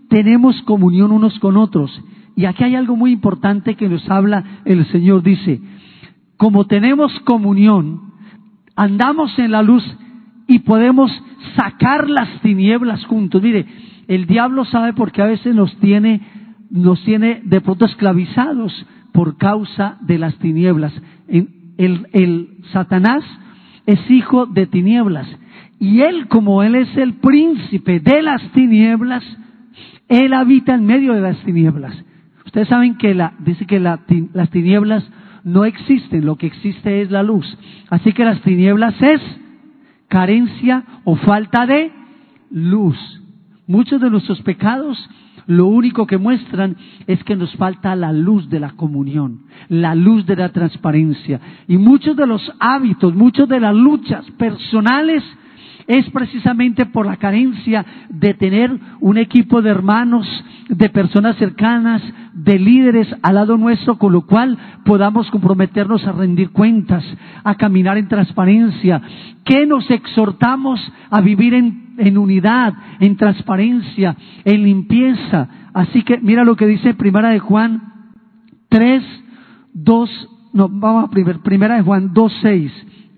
tenemos 0.09 0.61
comunión 0.63 1.11
unos 1.11 1.37
con 1.39 1.57
otros. 1.57 1.91
Y 2.35 2.45
aquí 2.45 2.63
hay 2.63 2.75
algo 2.75 2.95
muy 2.95 3.11
importante 3.11 3.75
que 3.75 3.89
nos 3.89 4.09
habla 4.09 4.61
el 4.65 4.85
Señor. 4.87 5.23
Dice, 5.23 5.61
como 6.37 6.65
tenemos 6.65 7.17
comunión, 7.21 8.13
andamos 8.75 9.37
en 9.39 9.51
la 9.51 9.61
luz 9.61 9.83
y 10.47 10.59
podemos 10.59 11.11
sacar 11.55 12.09
las 12.09 12.41
tinieblas 12.41 13.05
juntos. 13.05 13.41
Mire, 13.41 13.65
el 14.07 14.27
diablo 14.27 14.65
sabe 14.65 14.93
porque 14.93 15.21
a 15.21 15.25
veces 15.25 15.55
nos 15.55 15.75
tiene, 15.79 16.21
nos 16.69 17.03
tiene 17.03 17.41
de 17.43 17.61
pronto 17.61 17.85
esclavizados 17.85 18.85
por 19.13 19.37
causa 19.37 19.97
de 20.01 20.17
las 20.17 20.37
tinieblas. 20.39 20.93
El, 21.27 21.49
el 21.77 22.49
Satanás 22.71 23.23
es 23.85 23.99
hijo 24.09 24.45
de 24.45 24.67
tinieblas. 24.67 25.27
Y 25.79 26.01
él, 26.01 26.27
como 26.27 26.63
él 26.63 26.75
es 26.75 26.95
el 26.97 27.15
príncipe 27.15 27.99
de 27.99 28.21
las 28.21 28.41
tinieblas, 28.51 29.23
él 30.07 30.33
habita 30.33 30.73
en 30.75 30.85
medio 30.85 31.13
de 31.13 31.21
las 31.21 31.37
tinieblas. 31.43 31.93
Ustedes 32.45 32.67
saben 32.67 32.97
que 32.97 33.13
la, 33.13 33.33
dice 33.39 33.65
que 33.65 33.79
las 33.79 34.49
tinieblas 34.51 35.03
no 35.43 35.65
existen, 35.65 36.25
lo 36.25 36.37
que 36.37 36.47
existe 36.47 37.01
es 37.01 37.11
la 37.11 37.23
luz. 37.23 37.45
Así 37.89 38.13
que 38.13 38.25
las 38.25 38.41
tinieblas 38.41 38.95
es 39.01 39.21
carencia 40.07 40.83
o 41.03 41.15
falta 41.15 41.65
de 41.65 41.91
luz. 42.49 42.97
Muchos 43.67 43.99
de 43.99 44.09
nuestros 44.09 44.41
pecados 44.41 44.97
lo 45.47 45.67
único 45.67 46.07
que 46.07 46.17
muestran 46.17 46.75
es 47.07 47.23
que 47.23 47.35
nos 47.35 47.55
falta 47.55 47.95
la 47.95 48.11
luz 48.11 48.49
de 48.49 48.59
la 48.59 48.71
comunión, 48.71 49.41
la 49.69 49.95
luz 49.95 50.25
de 50.25 50.35
la 50.35 50.49
transparencia. 50.49 51.39
Y 51.67 51.77
muchos 51.77 52.15
de 52.15 52.27
los 52.27 52.51
hábitos, 52.59 53.13
muchas 53.13 53.47
de 53.47 53.59
las 53.59 53.75
luchas 53.75 54.25
personales 54.31 55.23
es 55.87 56.09
precisamente 56.09 56.85
por 56.87 57.05
la 57.05 57.17
carencia 57.17 57.85
de 58.09 58.33
tener 58.33 58.71
un 59.01 59.17
equipo 59.17 59.61
de 59.61 59.69
hermanos, 59.69 60.27
de 60.67 60.89
personas 60.89 61.37
cercanas, 61.37 62.01
de 62.33 62.57
líderes 62.57 63.07
al 63.21 63.35
lado 63.35 63.55
nuestro, 63.57 63.97
con 63.97 64.11
lo 64.11 64.21
cual 64.21 64.57
podamos 64.83 65.29
comprometernos 65.29 66.05
a 66.07 66.11
rendir 66.11 66.49
cuentas, 66.49 67.03
a 67.43 67.55
caminar 67.55 67.97
en 67.97 68.07
transparencia, 68.07 69.01
que 69.43 69.67
nos 69.67 69.89
exhortamos 69.91 70.81
a 71.11 71.21
vivir 71.21 71.53
en 71.53 71.84
en 71.97 72.17
unidad, 72.17 72.73
en 72.99 73.15
transparencia, 73.15 74.15
en 74.43 74.63
limpieza. 74.63 75.69
Así 75.73 76.03
que 76.03 76.17
mira 76.19 76.43
lo 76.43 76.55
que 76.55 76.67
dice 76.67 76.93
Primera 76.93 77.29
de 77.29 77.39
Juan 77.39 77.95
3, 78.69 79.03
2, 79.73 80.29
no, 80.53 80.69
vamos 80.69 81.05
a 81.05 81.39
primera 81.43 81.75
de 81.75 81.81
Juan 81.81 82.13
2, 82.13 82.33
6. 82.41 82.71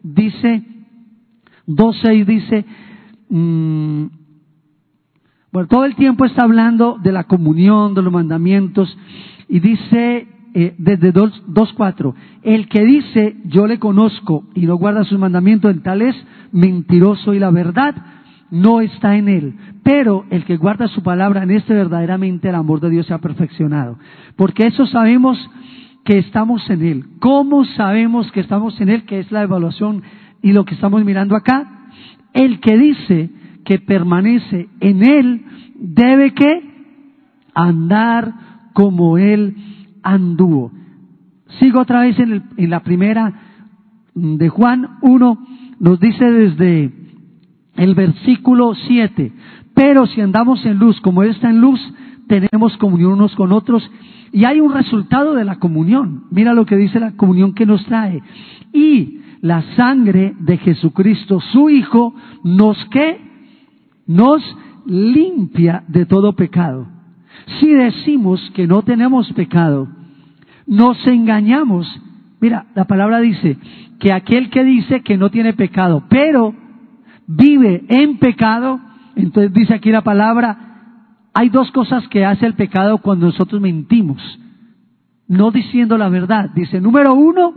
dice, 0.04 0.64
2.6 1.68 2.26
dice, 2.26 2.66
mm, 3.30 4.06
bueno, 5.52 5.68
todo 5.68 5.86
el 5.86 5.96
tiempo 5.96 6.26
está 6.26 6.44
hablando 6.44 7.00
de 7.02 7.12
la 7.12 7.26
comunión, 7.26 7.94
de 7.94 8.02
los 8.02 8.14
mandamientos, 8.14 8.96
y 9.50 9.60
dice 9.60 10.28
eh, 10.54 10.76
desde 10.78 11.14
2.4, 11.14 12.14
el 12.44 12.68
que 12.68 12.84
dice 12.84 13.38
yo 13.46 13.68
le 13.68 13.80
conozco 13.80 14.46
y 14.56 14.66
no 14.66 14.76
guarda 14.76 15.04
sus 15.04 15.20
mandamientos, 15.20 15.72
en 15.72 15.82
tal 15.84 16.02
es 16.02 16.16
mentiroso 16.52 17.34
y 17.34 17.40
la 17.40 17.52
verdad 17.52 17.96
no 18.52 18.82
está 18.82 19.16
en 19.16 19.30
él. 19.30 19.56
Pero 19.84 20.26
el 20.30 20.46
que 20.46 20.58
guarda 20.58 20.88
su 20.88 21.02
palabra, 21.04 21.44
en 21.44 21.52
este 21.52 21.74
verdaderamente 21.74 22.50
el 22.50 22.56
amor 22.56 22.80
de 22.80 22.90
Dios 22.90 23.08
se 23.08 23.14
ha 23.14 23.20
perfeccionado. 23.20 23.98
Porque 24.36 24.68
eso 24.68 24.86
sabemos 24.86 25.38
que 26.04 26.20
estamos 26.20 26.70
en 26.70 26.84
él. 26.84 27.06
¿Cómo 27.20 27.66
sabemos 27.66 28.32
que 28.32 28.40
estamos 28.40 28.80
en 28.80 28.90
él? 28.90 29.04
Que 29.04 29.20
es 29.20 29.32
la 29.32 29.44
evaluación 29.44 30.04
y 30.42 30.54
lo 30.54 30.66
que 30.66 30.76
estamos 30.76 31.04
mirando 31.04 31.36
acá. 31.36 31.90
El 32.34 32.60
que 32.60 32.78
dice 32.78 33.30
que 33.66 33.80
permanece 33.80 34.70
en 34.80 35.04
él 35.04 35.46
debe 35.76 36.34
que 36.34 36.62
andar 37.54 38.34
como 38.74 39.18
él 39.18 39.56
anduvo. 40.04 40.72
Sigo 41.60 41.82
otra 41.82 42.02
vez 42.02 42.18
en, 42.20 42.44
en 42.56 42.70
la 42.70 42.82
primera 42.82 43.34
de 44.14 44.50
Juan 44.50 44.98
1, 45.02 45.48
nos 45.80 46.00
dice 46.00 46.26
desde 46.26 46.92
el 47.78 47.96
versículo 47.96 48.74
7, 48.74 49.32
pero 49.74 50.08
si 50.08 50.22
andamos 50.22 50.66
en 50.66 50.78
luz 50.78 51.00
como 51.02 51.24
Él 51.24 51.30
está 51.30 51.50
en 51.50 51.62
luz, 51.62 51.80
tenemos 52.28 52.76
comunión 52.78 53.14
unos 53.14 53.36
con 53.36 53.52
otros 53.52 53.90
y 54.32 54.46
hay 54.46 54.60
un 54.60 54.74
resultado 54.74 55.34
de 55.34 55.46
la 55.46 55.60
comunión. 55.60 56.26
Mira 56.32 56.54
lo 56.54 56.66
que 56.66 56.76
dice 56.76 57.00
la 57.00 57.14
comunión 57.14 57.54
que 57.54 57.66
nos 57.66 57.86
trae. 57.86 58.22
Y 58.74 59.20
la 59.42 59.62
sangre 59.76 60.34
de 60.40 60.58
Jesucristo, 60.58 61.40
su 61.40 61.70
Hijo, 61.70 62.14
nos 62.44 62.78
que 62.90 63.22
nos 64.08 64.42
limpia 64.86 65.84
de 65.88 66.06
todo 66.06 66.36
pecado. 66.36 66.88
Si 67.60 67.72
decimos 67.72 68.42
que 68.54 68.68
no 68.68 68.82
tenemos 68.82 69.32
pecado, 69.34 69.88
nos 70.66 71.06
engañamos. 71.08 71.88
Mira, 72.42 72.66
la 72.76 72.86
palabra 72.86 73.20
dice 73.20 73.58
que 74.00 74.12
aquel 74.12 74.50
que 74.50 74.64
dice 74.64 75.02
que 75.02 75.18
no 75.18 75.30
tiene 75.30 75.54
pecado, 75.54 76.04
pero 76.10 76.54
vive 77.28 77.86
en 77.90 78.18
pecado, 78.18 78.80
entonces 79.16 79.54
dice 79.54 79.76
aquí 79.76 79.92
la 79.92 80.02
palabra, 80.02 80.68
hay 81.34 81.50
dos 81.50 81.70
cosas 81.72 82.08
que 82.08 82.26
hace 82.26 82.46
el 82.46 82.56
pecado 82.56 82.98
cuando 83.00 83.28
nosotros 83.28 83.62
mentimos, 83.62 84.18
no 85.28 85.52
diciendo 85.52 85.98
la 85.98 86.10
verdad. 86.10 86.50
Dice, 86.56 86.82
número 86.82 87.14
uno, 87.14 87.54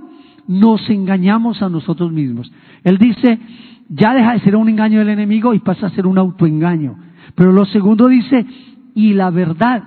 nos 0.46 0.88
engañamos 0.90 1.62
a 1.62 1.68
nosotros 1.68 2.12
mismos. 2.12 2.52
Él 2.84 2.98
dice, 2.98 3.38
ya 3.88 4.12
deja 4.12 4.32
de 4.32 4.40
ser 4.40 4.56
un 4.56 4.68
engaño 4.68 4.98
del 4.98 5.08
enemigo 5.10 5.54
y 5.54 5.60
pasa 5.60 5.86
a 5.86 5.90
ser 5.90 6.06
un 6.06 6.18
autoengaño. 6.18 6.96
Pero 7.34 7.52
lo 7.52 7.64
segundo 7.64 8.08
dice, 8.08 8.44
y 8.94 9.14
la 9.14 9.30
verdad 9.30 9.82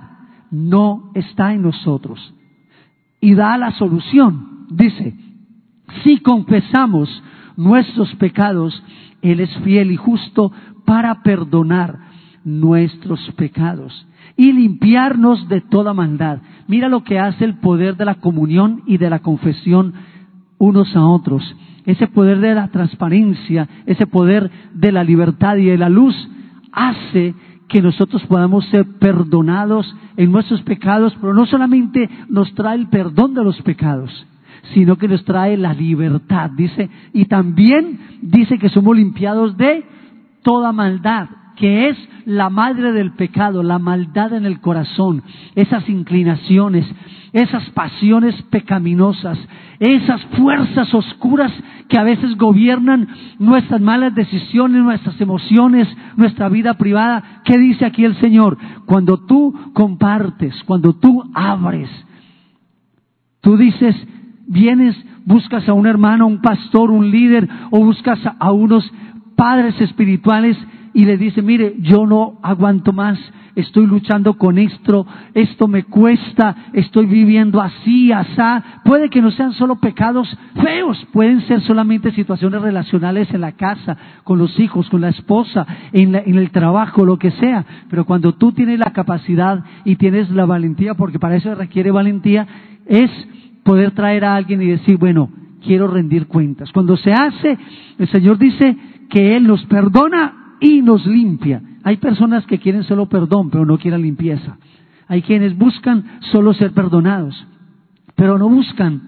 no 0.50 1.10
está 1.14 1.52
en 1.52 1.62
nosotros. 1.62 2.34
Y 3.20 3.34
da 3.34 3.56
la 3.58 3.72
solución. 3.72 4.66
Dice, 4.70 5.14
si 6.02 6.18
confesamos 6.18 7.22
nuestros 7.56 8.14
pecados, 8.16 8.82
Él 9.24 9.40
es 9.40 9.50
fiel 9.64 9.90
y 9.90 9.96
justo 9.96 10.52
para 10.84 11.22
perdonar 11.22 11.98
nuestros 12.44 13.20
pecados 13.36 14.06
y 14.36 14.52
limpiarnos 14.52 15.48
de 15.48 15.62
toda 15.62 15.94
maldad. 15.94 16.38
Mira 16.68 16.90
lo 16.90 17.04
que 17.04 17.18
hace 17.18 17.44
el 17.44 17.54
poder 17.58 17.96
de 17.96 18.04
la 18.04 18.16
comunión 18.16 18.82
y 18.86 18.98
de 18.98 19.08
la 19.08 19.20
confesión 19.20 19.94
unos 20.58 20.94
a 20.94 21.06
otros. 21.06 21.56
Ese 21.86 22.06
poder 22.06 22.40
de 22.40 22.54
la 22.54 22.68
transparencia, 22.68 23.66
ese 23.86 24.06
poder 24.06 24.50
de 24.74 24.92
la 24.92 25.02
libertad 25.02 25.56
y 25.56 25.66
de 25.66 25.78
la 25.78 25.88
luz 25.88 26.14
hace 26.72 27.34
que 27.68 27.80
nosotros 27.80 28.22
podamos 28.26 28.66
ser 28.66 28.84
perdonados 28.98 29.96
en 30.18 30.32
nuestros 30.32 30.60
pecados, 30.62 31.16
pero 31.18 31.32
no 31.32 31.46
solamente 31.46 32.10
nos 32.28 32.54
trae 32.54 32.76
el 32.76 32.88
perdón 32.88 33.32
de 33.32 33.42
los 33.42 33.60
pecados, 33.62 34.26
sino 34.72 34.96
que 34.96 35.08
nos 35.08 35.24
trae 35.24 35.56
la 35.56 35.74
libertad, 35.74 36.50
dice, 36.50 36.88
y 37.12 37.26
también 37.26 37.98
dice 38.22 38.58
que 38.58 38.68
somos 38.70 38.96
limpiados 38.96 39.56
de 39.56 39.84
toda 40.42 40.72
maldad, 40.72 41.28
que 41.56 41.88
es 41.88 41.98
la 42.24 42.50
madre 42.50 42.92
del 42.92 43.12
pecado, 43.12 43.62
la 43.62 43.78
maldad 43.78 44.32
en 44.32 44.46
el 44.46 44.60
corazón, 44.60 45.22
esas 45.54 45.88
inclinaciones, 45.88 46.86
esas 47.32 47.68
pasiones 47.70 48.40
pecaminosas, 48.50 49.38
esas 49.80 50.22
fuerzas 50.36 50.92
oscuras 50.94 51.52
que 51.88 51.98
a 51.98 52.04
veces 52.04 52.36
gobiernan 52.36 53.08
nuestras 53.38 53.80
malas 53.80 54.14
decisiones, 54.14 54.82
nuestras 54.82 55.20
emociones, 55.20 55.88
nuestra 56.16 56.48
vida 56.48 56.74
privada. 56.74 57.42
¿Qué 57.44 57.58
dice 57.58 57.84
aquí 57.84 58.04
el 58.04 58.18
Señor? 58.20 58.56
Cuando 58.86 59.26
tú 59.26 59.52
compartes, 59.74 60.54
cuando 60.64 60.94
tú 60.94 61.24
abres, 61.34 61.90
tú 63.40 63.56
dices, 63.56 63.96
vienes, 64.46 64.96
buscas 65.24 65.68
a 65.68 65.72
un 65.72 65.86
hermano, 65.86 66.26
un 66.26 66.40
pastor, 66.40 66.90
un 66.90 67.10
líder, 67.10 67.48
o 67.70 67.84
buscas 67.84 68.18
a 68.38 68.52
unos 68.52 68.90
padres 69.36 69.80
espirituales 69.80 70.56
y 70.92 71.04
le 71.04 71.16
dice, 71.16 71.42
mire, 71.42 71.74
yo 71.80 72.06
no 72.06 72.38
aguanto 72.42 72.92
más, 72.92 73.18
estoy 73.56 73.86
luchando 73.86 74.34
con 74.34 74.58
esto, 74.58 75.06
esto 75.34 75.66
me 75.66 75.84
cuesta, 75.84 76.54
estoy 76.72 77.06
viviendo 77.06 77.60
así, 77.60 78.12
asá. 78.12 78.62
Puede 78.84 79.10
que 79.10 79.20
no 79.20 79.30
sean 79.32 79.52
solo 79.52 79.76
pecados 79.76 80.28
feos, 80.62 81.04
pueden 81.12 81.40
ser 81.42 81.60
solamente 81.62 82.12
situaciones 82.12 82.62
relacionales 82.62 83.28
en 83.32 83.40
la 83.40 83.52
casa, 83.52 83.96
con 84.22 84.38
los 84.38 84.58
hijos, 84.60 84.88
con 84.88 85.00
la 85.00 85.08
esposa, 85.08 85.66
en, 85.92 86.14
en 86.14 86.36
el 86.36 86.50
trabajo, 86.50 87.04
lo 87.04 87.18
que 87.18 87.32
sea. 87.32 87.64
Pero 87.90 88.04
cuando 88.04 88.34
tú 88.34 88.52
tienes 88.52 88.78
la 88.78 88.92
capacidad 88.92 89.64
y 89.84 89.96
tienes 89.96 90.30
la 90.30 90.46
valentía, 90.46 90.94
porque 90.94 91.18
para 91.18 91.36
eso 91.36 91.54
requiere 91.54 91.90
valentía, 91.90 92.46
es 92.86 93.10
poder 93.64 93.92
traer 93.92 94.24
a 94.24 94.36
alguien 94.36 94.62
y 94.62 94.66
decir, 94.66 94.96
bueno, 94.98 95.30
quiero 95.64 95.88
rendir 95.88 96.26
cuentas. 96.26 96.70
Cuando 96.72 96.96
se 96.96 97.12
hace, 97.12 97.58
el 97.98 98.08
Señor 98.08 98.38
dice 98.38 98.76
que 99.08 99.36
Él 99.36 99.46
nos 99.46 99.64
perdona 99.66 100.56
y 100.60 100.82
nos 100.82 101.06
limpia. 101.06 101.62
Hay 101.82 101.96
personas 101.96 102.46
que 102.46 102.58
quieren 102.58 102.84
solo 102.84 103.08
perdón, 103.08 103.50
pero 103.50 103.66
no 103.66 103.78
quieren 103.78 104.02
limpieza. 104.02 104.56
Hay 105.08 105.22
quienes 105.22 105.56
buscan 105.56 106.18
solo 106.32 106.54
ser 106.54 106.72
perdonados, 106.72 107.46
pero 108.14 108.38
no 108.38 108.48
buscan 108.48 109.02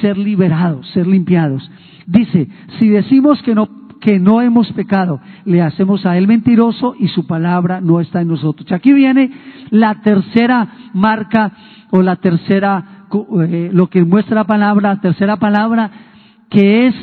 ser 0.00 0.16
liberados, 0.16 0.88
ser 0.90 1.06
limpiados. 1.06 1.70
Dice, 2.06 2.48
si 2.78 2.88
decimos 2.88 3.42
que 3.42 3.54
no, 3.54 3.68
que 4.00 4.18
no 4.18 4.40
hemos 4.40 4.72
pecado, 4.72 5.20
le 5.44 5.62
hacemos 5.62 6.06
a 6.06 6.16
él 6.16 6.26
mentiroso 6.26 6.94
y 6.98 7.08
su 7.08 7.26
palabra 7.26 7.80
no 7.80 8.00
está 8.00 8.22
en 8.22 8.28
nosotros. 8.28 8.70
Aquí 8.72 8.92
viene 8.92 9.30
la 9.70 10.00
tercera 10.00 10.68
marca 10.94 11.52
o 11.90 12.02
la 12.02 12.16
tercera, 12.16 12.91
eh, 13.12 13.70
lo 13.72 13.88
que 13.88 14.04
muestra 14.04 14.36
la 14.36 14.44
palabra, 14.44 14.94
la 14.94 15.00
tercera 15.00 15.36
palabra, 15.36 15.90
que 16.50 16.86
es 16.86 16.94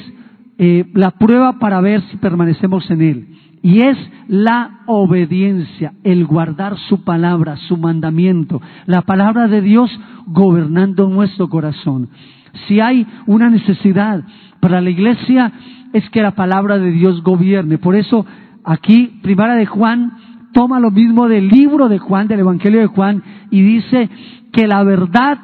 eh, 0.58 0.86
la 0.94 1.12
prueba 1.12 1.60
para 1.60 1.82
ver 1.82 2.02
si 2.10 2.18
permanecemos 2.18 2.90
en 2.92 3.02
él. 3.02 3.28
Y 3.62 3.82
es 3.82 3.98
la 4.28 4.82
obediencia, 4.86 5.94
el 6.04 6.26
guardar 6.26 6.78
su 6.78 7.04
palabra, 7.04 7.58
su 7.68 7.78
mandamiento, 7.78 8.62
la 8.86 9.02
palabra 9.02 9.48
de 9.48 9.62
Dios 9.62 9.92
gobernando 10.28 11.10
nuestro 11.10 11.50
corazón. 11.50 12.10
Si 12.68 12.80
hay 12.80 13.06
una 13.26 13.50
necesidad 13.50 14.24
para 14.60 14.82
la 14.82 14.90
iglesia 14.90 15.52
es 15.94 16.10
que 16.10 16.22
la 16.22 16.32
palabra 16.32 16.78
de 16.78 16.92
Dios 16.92 17.24
gobierne. 17.24 17.78
Por 17.78 17.96
eso 17.96 18.26
aquí, 18.64 19.20
primera 19.22 19.56
de 19.56 19.66
Juan, 19.66 20.14
toma 20.54 20.80
lo 20.80 20.92
mismo 20.92 21.28
del 21.28 21.48
libro 21.48 21.90
de 21.90 22.00
Juan, 22.00 22.28
del 22.28 22.42
Evangelio 22.42 22.80
de 22.80 22.88
Juan, 22.88 23.24
y 23.50 23.62
dice 23.62 24.10
que 24.52 24.68
la 24.68 24.84
verdad 24.84 25.40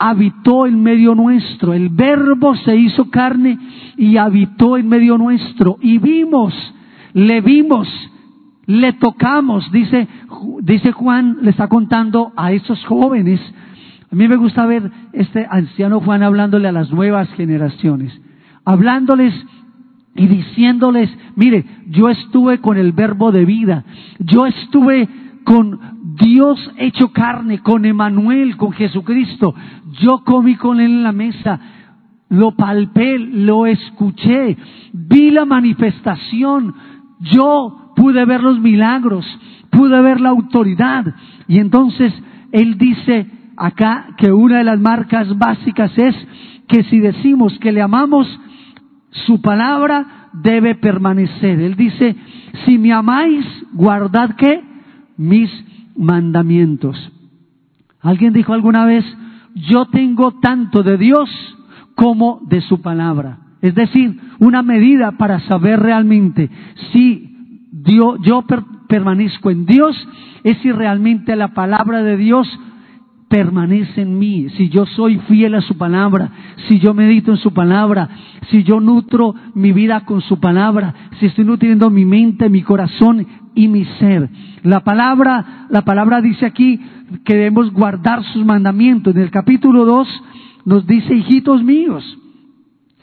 habitó 0.00 0.66
en 0.66 0.82
medio 0.82 1.14
nuestro. 1.14 1.74
El 1.74 1.90
verbo 1.90 2.56
se 2.56 2.74
hizo 2.74 3.08
carne 3.10 3.56
y 3.96 4.16
habitó 4.16 4.76
en 4.76 4.88
medio 4.88 5.16
nuestro. 5.16 5.76
Y 5.80 5.98
vimos 5.98 6.54
le 7.12 7.40
vimos, 7.40 7.88
le 8.66 8.92
tocamos, 8.94 9.70
dice, 9.72 10.08
dice 10.62 10.92
Juan, 10.92 11.38
le 11.42 11.50
está 11.50 11.68
contando 11.68 12.32
a 12.36 12.52
esos 12.52 12.84
jóvenes. 12.84 13.40
A 14.10 14.16
mí 14.16 14.28
me 14.28 14.36
gusta 14.36 14.66
ver 14.66 14.90
este 15.12 15.46
anciano 15.48 16.00
Juan 16.00 16.22
hablándole 16.22 16.68
a 16.68 16.72
las 16.72 16.90
nuevas 16.92 17.28
generaciones, 17.34 18.20
hablándoles 18.64 19.34
y 20.14 20.26
diciéndoles, 20.26 21.10
mire, 21.36 21.64
yo 21.88 22.08
estuve 22.08 22.58
con 22.58 22.76
el 22.76 22.92
verbo 22.92 23.32
de 23.32 23.44
vida, 23.44 23.84
yo 24.18 24.46
estuve 24.46 25.08
con 25.44 25.99
Dios 26.18 26.58
hecho 26.78 27.12
carne, 27.12 27.58
con 27.58 27.84
Emanuel, 27.84 28.56
con 28.56 28.72
Jesucristo, 28.72 29.54
yo 30.00 30.22
comí 30.24 30.56
con 30.56 30.80
él 30.80 30.90
en 30.90 31.02
la 31.02 31.12
mesa, 31.12 31.60
lo 32.30 32.52
palpé, 32.52 33.18
lo 33.18 33.66
escuché, 33.66 34.56
vi 34.92 35.30
la 35.30 35.44
manifestación, 35.44 36.74
yo 37.20 37.92
pude 37.96 38.24
ver 38.24 38.42
los 38.42 38.60
milagros, 38.60 39.26
pude 39.70 40.00
ver 40.00 40.20
la 40.20 40.30
autoridad. 40.30 41.14
Y 41.48 41.58
entonces 41.58 42.12
Él 42.52 42.78
dice 42.78 43.26
acá 43.56 44.08
que 44.16 44.32
una 44.32 44.58
de 44.58 44.64
las 44.64 44.80
marcas 44.80 45.36
básicas 45.36 45.92
es 45.98 46.16
que 46.66 46.84
si 46.84 47.00
decimos 47.00 47.58
que 47.58 47.72
le 47.72 47.82
amamos, 47.82 48.26
Su 49.26 49.40
palabra 49.40 50.28
debe 50.32 50.76
permanecer. 50.76 51.60
Él 51.60 51.74
dice, 51.74 52.14
si 52.64 52.78
me 52.78 52.92
amáis, 52.92 53.44
guardad 53.72 54.36
qué? 54.36 54.62
Mis 55.16 55.50
mandamientos. 55.96 57.12
Alguien 58.00 58.32
dijo 58.32 58.52
alguna 58.52 58.84
vez, 58.84 59.04
yo 59.54 59.86
tengo 59.86 60.32
tanto 60.40 60.82
de 60.82 60.96
Dios 60.96 61.28
como 61.94 62.40
de 62.48 62.60
su 62.62 62.80
palabra. 62.80 63.38
Es 63.60 63.74
decir, 63.74 64.18
una 64.38 64.62
medida 64.62 65.12
para 65.12 65.40
saber 65.40 65.80
realmente 65.80 66.48
si 66.92 67.66
Dios, 67.70 68.18
yo 68.22 68.44
permanezco 68.88 69.50
en 69.50 69.66
Dios 69.66 69.96
es 70.44 70.56
si 70.58 70.72
realmente 70.72 71.36
la 71.36 71.48
palabra 71.48 72.02
de 72.02 72.16
Dios 72.16 72.48
permanece 73.30 74.02
en 74.02 74.18
mí, 74.18 74.48
si 74.56 74.68
yo 74.70 74.86
soy 74.86 75.18
fiel 75.28 75.54
a 75.54 75.60
su 75.60 75.78
palabra, 75.78 76.32
si 76.66 76.80
yo 76.80 76.92
medito 76.94 77.30
en 77.30 77.36
su 77.36 77.54
palabra, 77.54 78.08
si 78.50 78.64
yo 78.64 78.80
nutro 78.80 79.36
mi 79.54 79.70
vida 79.70 80.00
con 80.00 80.20
su 80.20 80.40
palabra, 80.40 80.92
si 81.20 81.26
estoy 81.26 81.44
nutriendo 81.44 81.88
mi 81.90 82.04
mente, 82.04 82.50
mi 82.50 82.62
corazón 82.62 83.24
y 83.54 83.68
mi 83.68 83.84
ser. 84.00 84.28
La 84.64 84.80
palabra, 84.80 85.66
la 85.70 85.82
palabra 85.82 86.20
dice 86.20 86.44
aquí 86.44 86.80
que 87.24 87.36
debemos 87.36 87.72
guardar 87.72 88.24
sus 88.24 88.44
mandamientos. 88.44 89.14
En 89.14 89.22
el 89.22 89.30
capítulo 89.30 89.84
2 89.84 90.08
nos 90.64 90.84
dice, 90.88 91.14
hijitos 91.14 91.62
míos, 91.62 92.18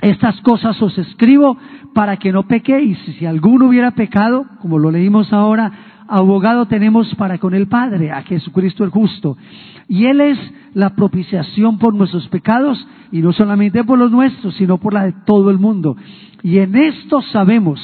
estas 0.01 0.41
cosas 0.41 0.79
os 0.81 0.97
escribo 0.97 1.57
para 1.93 2.17
que 2.17 2.33
no 2.33 2.43
pequéis. 2.47 2.97
Si 3.17 3.25
alguno 3.25 3.67
hubiera 3.67 3.91
pecado, 3.91 4.45
como 4.61 4.77
lo 4.77 4.91
leímos 4.91 5.31
ahora, 5.31 5.71
abogado 6.07 6.65
tenemos 6.67 7.13
para 7.15 7.37
con 7.37 7.53
el 7.53 7.67
Padre, 7.67 8.11
a 8.11 8.21
Jesucristo 8.23 8.83
el 8.83 8.89
justo. 8.89 9.37
Y 9.87 10.05
Él 10.05 10.21
es 10.21 10.39
la 10.73 10.95
propiciación 10.95 11.77
por 11.77 11.93
nuestros 11.93 12.27
pecados, 12.27 12.85
y 13.11 13.21
no 13.21 13.33
solamente 13.33 13.83
por 13.83 13.97
los 13.97 14.11
nuestros, 14.11 14.55
sino 14.55 14.77
por 14.77 14.93
la 14.93 15.05
de 15.05 15.13
todo 15.25 15.49
el 15.49 15.59
mundo. 15.59 15.95
Y 16.43 16.57
en 16.59 16.75
esto 16.75 17.21
sabemos, 17.21 17.79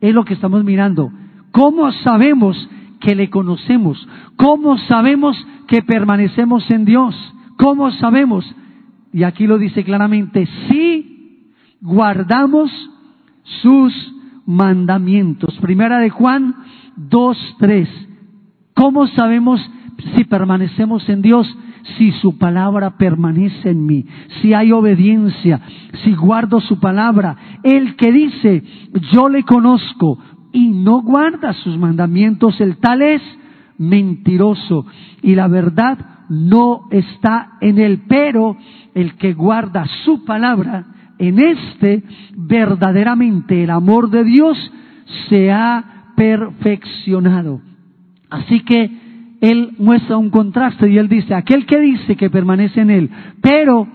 es 0.00 0.14
lo 0.14 0.24
que 0.24 0.34
estamos 0.34 0.64
mirando, 0.64 1.10
cómo 1.50 1.90
sabemos 1.92 2.68
que 3.00 3.14
le 3.14 3.30
conocemos, 3.30 4.06
cómo 4.36 4.78
sabemos 4.78 5.36
que 5.66 5.82
permanecemos 5.82 6.70
en 6.70 6.84
Dios, 6.84 7.14
cómo 7.56 7.90
sabemos, 7.92 8.44
y 9.12 9.24
aquí 9.24 9.46
lo 9.46 9.58
dice 9.58 9.82
claramente, 9.84 10.46
si 10.68 11.48
guardamos 11.80 12.70
sus 13.62 13.92
mandamientos. 14.46 15.56
Primera 15.60 15.98
de 15.98 16.10
Juan 16.10 16.54
dos, 17.08 17.38
tres. 17.58 17.88
¿Cómo 18.74 19.06
sabemos 19.08 19.60
si 20.16 20.24
permanecemos 20.24 21.08
en 21.08 21.22
Dios? 21.22 21.46
Si 21.96 22.12
su 22.12 22.36
palabra 22.36 22.98
permanece 22.98 23.70
en 23.70 23.86
mí, 23.86 24.04
si 24.40 24.52
hay 24.52 24.70
obediencia, 24.70 25.60
si 26.04 26.14
guardo 26.14 26.60
su 26.60 26.78
palabra. 26.78 27.36
El 27.62 27.96
que 27.96 28.12
dice, 28.12 28.62
yo 29.12 29.28
le 29.28 29.44
conozco 29.44 30.18
y 30.52 30.68
no 30.68 31.02
guarda 31.02 31.54
sus 31.54 31.78
mandamientos, 31.78 32.60
el 32.60 32.76
tal 32.78 33.02
es 33.02 33.22
mentiroso 33.78 34.84
y 35.22 35.34
la 35.34 35.48
verdad 35.48 35.98
no 36.28 36.82
está 36.90 37.52
en 37.62 37.78
él. 37.78 38.02
Pero 38.08 38.56
el 38.94 39.14
que 39.14 39.32
guarda 39.32 39.86
su 40.04 40.24
palabra, 40.24 40.84
en 41.18 41.38
este 41.38 42.02
verdaderamente 42.36 43.64
el 43.64 43.70
amor 43.70 44.10
de 44.10 44.24
Dios 44.24 44.72
se 45.28 45.50
ha 45.50 45.99
perfeccionado. 46.20 47.62
Así 48.28 48.60
que 48.60 48.90
él 49.40 49.70
muestra 49.78 50.18
un 50.18 50.28
contraste 50.28 50.90
y 50.90 50.98
él 50.98 51.08
dice, 51.08 51.34
aquel 51.34 51.64
que 51.64 51.80
dice 51.80 52.14
que 52.14 52.28
permanece 52.28 52.82
en 52.82 52.90
él, 52.90 53.10
pero 53.40 53.88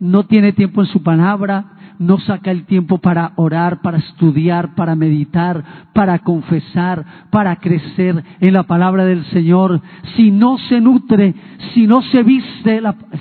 no 0.00 0.24
tiene 0.24 0.52
tiempo 0.52 0.80
en 0.80 0.88
su 0.88 1.04
palabra, 1.04 1.66
no 2.00 2.18
saca 2.18 2.50
el 2.50 2.64
tiempo 2.64 2.98
para 2.98 3.30
orar, 3.36 3.80
para 3.80 3.98
estudiar, 3.98 4.74
para 4.74 4.96
meditar, 4.96 5.62
para 5.94 6.18
confesar, 6.18 7.28
para 7.30 7.54
crecer 7.54 8.24
en 8.40 8.52
la 8.52 8.64
palabra 8.64 9.04
del 9.04 9.24
Señor, 9.26 9.80
si 10.16 10.32
no 10.32 10.58
se 10.58 10.80
nutre, 10.80 11.32
si 11.74 11.86
no 11.86 12.02
se 12.02 12.24
viste, 12.24 12.80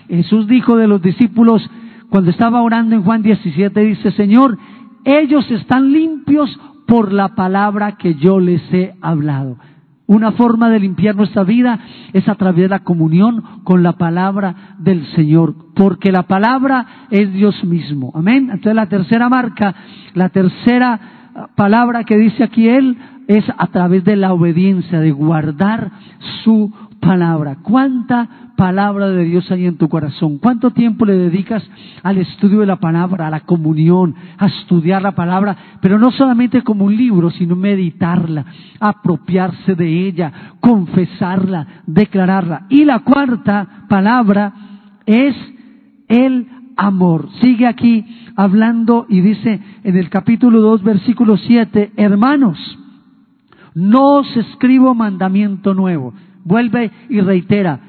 Jesús 0.09 0.47
dijo 0.47 0.77
de 0.77 0.87
los 0.87 0.99
discípulos 0.99 1.69
cuando 2.09 2.31
estaba 2.31 2.63
orando 2.63 2.95
en 2.95 3.03
Juan 3.03 3.21
17, 3.21 3.79
dice, 3.81 4.09
Señor, 4.13 4.57
ellos 5.05 5.49
están 5.51 5.91
limpios 5.91 6.59
por 6.87 7.11
la 7.13 7.29
palabra 7.35 7.93
que 7.93 8.15
yo 8.15 8.39
les 8.39 8.61
he 8.73 8.95
hablado. 9.01 9.57
Una 10.07 10.33
forma 10.33 10.69
de 10.69 10.79
limpiar 10.79 11.15
nuestra 11.15 11.43
vida 11.43 11.79
es 12.11 12.27
a 12.27 12.35
través 12.35 12.63
de 12.63 12.69
la 12.69 12.79
comunión 12.79 13.61
con 13.63 13.81
la 13.81 13.93
palabra 13.93 14.75
del 14.77 15.05
Señor, 15.15 15.55
porque 15.73 16.11
la 16.11 16.23
palabra 16.23 17.07
es 17.09 17.31
Dios 17.31 17.63
mismo. 17.63 18.11
Amén. 18.13 18.49
Entonces 18.51 18.75
la 18.75 18.89
tercera 18.89 19.29
marca, 19.29 19.73
la 20.13 20.27
tercera 20.27 20.99
palabra 21.55 22.03
que 22.03 22.17
dice 22.17 22.43
aquí 22.43 22.67
Él 22.67 22.97
es 23.27 23.45
a 23.57 23.67
través 23.67 24.03
de 24.03 24.17
la 24.17 24.33
obediencia, 24.33 24.99
de 24.99 25.11
guardar 25.11 25.91
su 26.43 26.73
palabra. 27.01 27.57
¿Cuánta 27.61 28.53
palabra 28.55 29.09
de 29.09 29.25
Dios 29.25 29.51
hay 29.51 29.65
en 29.65 29.77
tu 29.77 29.89
corazón? 29.89 30.37
¿Cuánto 30.37 30.71
tiempo 30.71 31.05
le 31.05 31.17
dedicas 31.17 31.67
al 32.03 32.19
estudio 32.19 32.61
de 32.61 32.67
la 32.67 32.77
palabra, 32.77 33.27
a 33.27 33.31
la 33.31 33.41
comunión, 33.41 34.15
a 34.37 34.45
estudiar 34.45 35.01
la 35.01 35.11
palabra? 35.11 35.57
Pero 35.81 35.99
no 35.99 36.11
solamente 36.11 36.61
como 36.61 36.85
un 36.85 36.95
libro, 36.95 37.31
sino 37.31 37.55
meditarla, 37.55 38.45
apropiarse 38.79 39.75
de 39.75 40.07
ella, 40.07 40.31
confesarla, 40.61 41.83
declararla. 41.87 42.67
Y 42.69 42.85
la 42.85 42.99
cuarta 42.99 43.85
palabra 43.89 44.53
es 45.05 45.35
el 46.07 46.47
amor. 46.77 47.29
Sigue 47.41 47.67
aquí 47.67 48.05
hablando 48.35 49.07
y 49.09 49.21
dice 49.21 49.59
en 49.83 49.97
el 49.97 50.09
capítulo 50.09 50.61
2, 50.61 50.83
versículo 50.83 51.35
7, 51.35 51.93
hermanos, 51.97 52.57
no 53.73 54.17
os 54.17 54.37
escribo 54.37 54.93
mandamiento 54.93 55.73
nuevo 55.73 56.13
vuelve 56.43 56.91
y 57.09 57.19
reitera, 57.21 57.79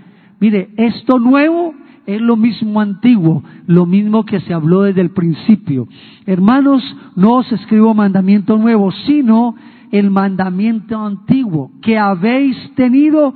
mire, 0.41 0.71
esto 0.77 1.19
nuevo 1.19 1.75
es 2.07 2.21
lo 2.21 2.37
mismo 2.37 2.81
antiguo, 2.81 3.43
lo 3.67 3.87
mismo 3.87 4.25
que 4.25 4.41
se 4.41 4.53
habló 4.53 4.83
desde 4.83 5.01
el 5.01 5.11
principio. 5.11 5.87
Hermanos, 6.27 6.83
no 7.15 7.37
os 7.37 7.53
escribo 7.53 7.95
mandamiento 7.95 8.57
nuevo, 8.57 8.91
sino 9.07 9.55
el 9.93 10.11
mandamiento 10.11 10.99
antiguo 10.99 11.71
que 11.83 11.99
habéis 11.99 12.57
tenido 12.75 13.35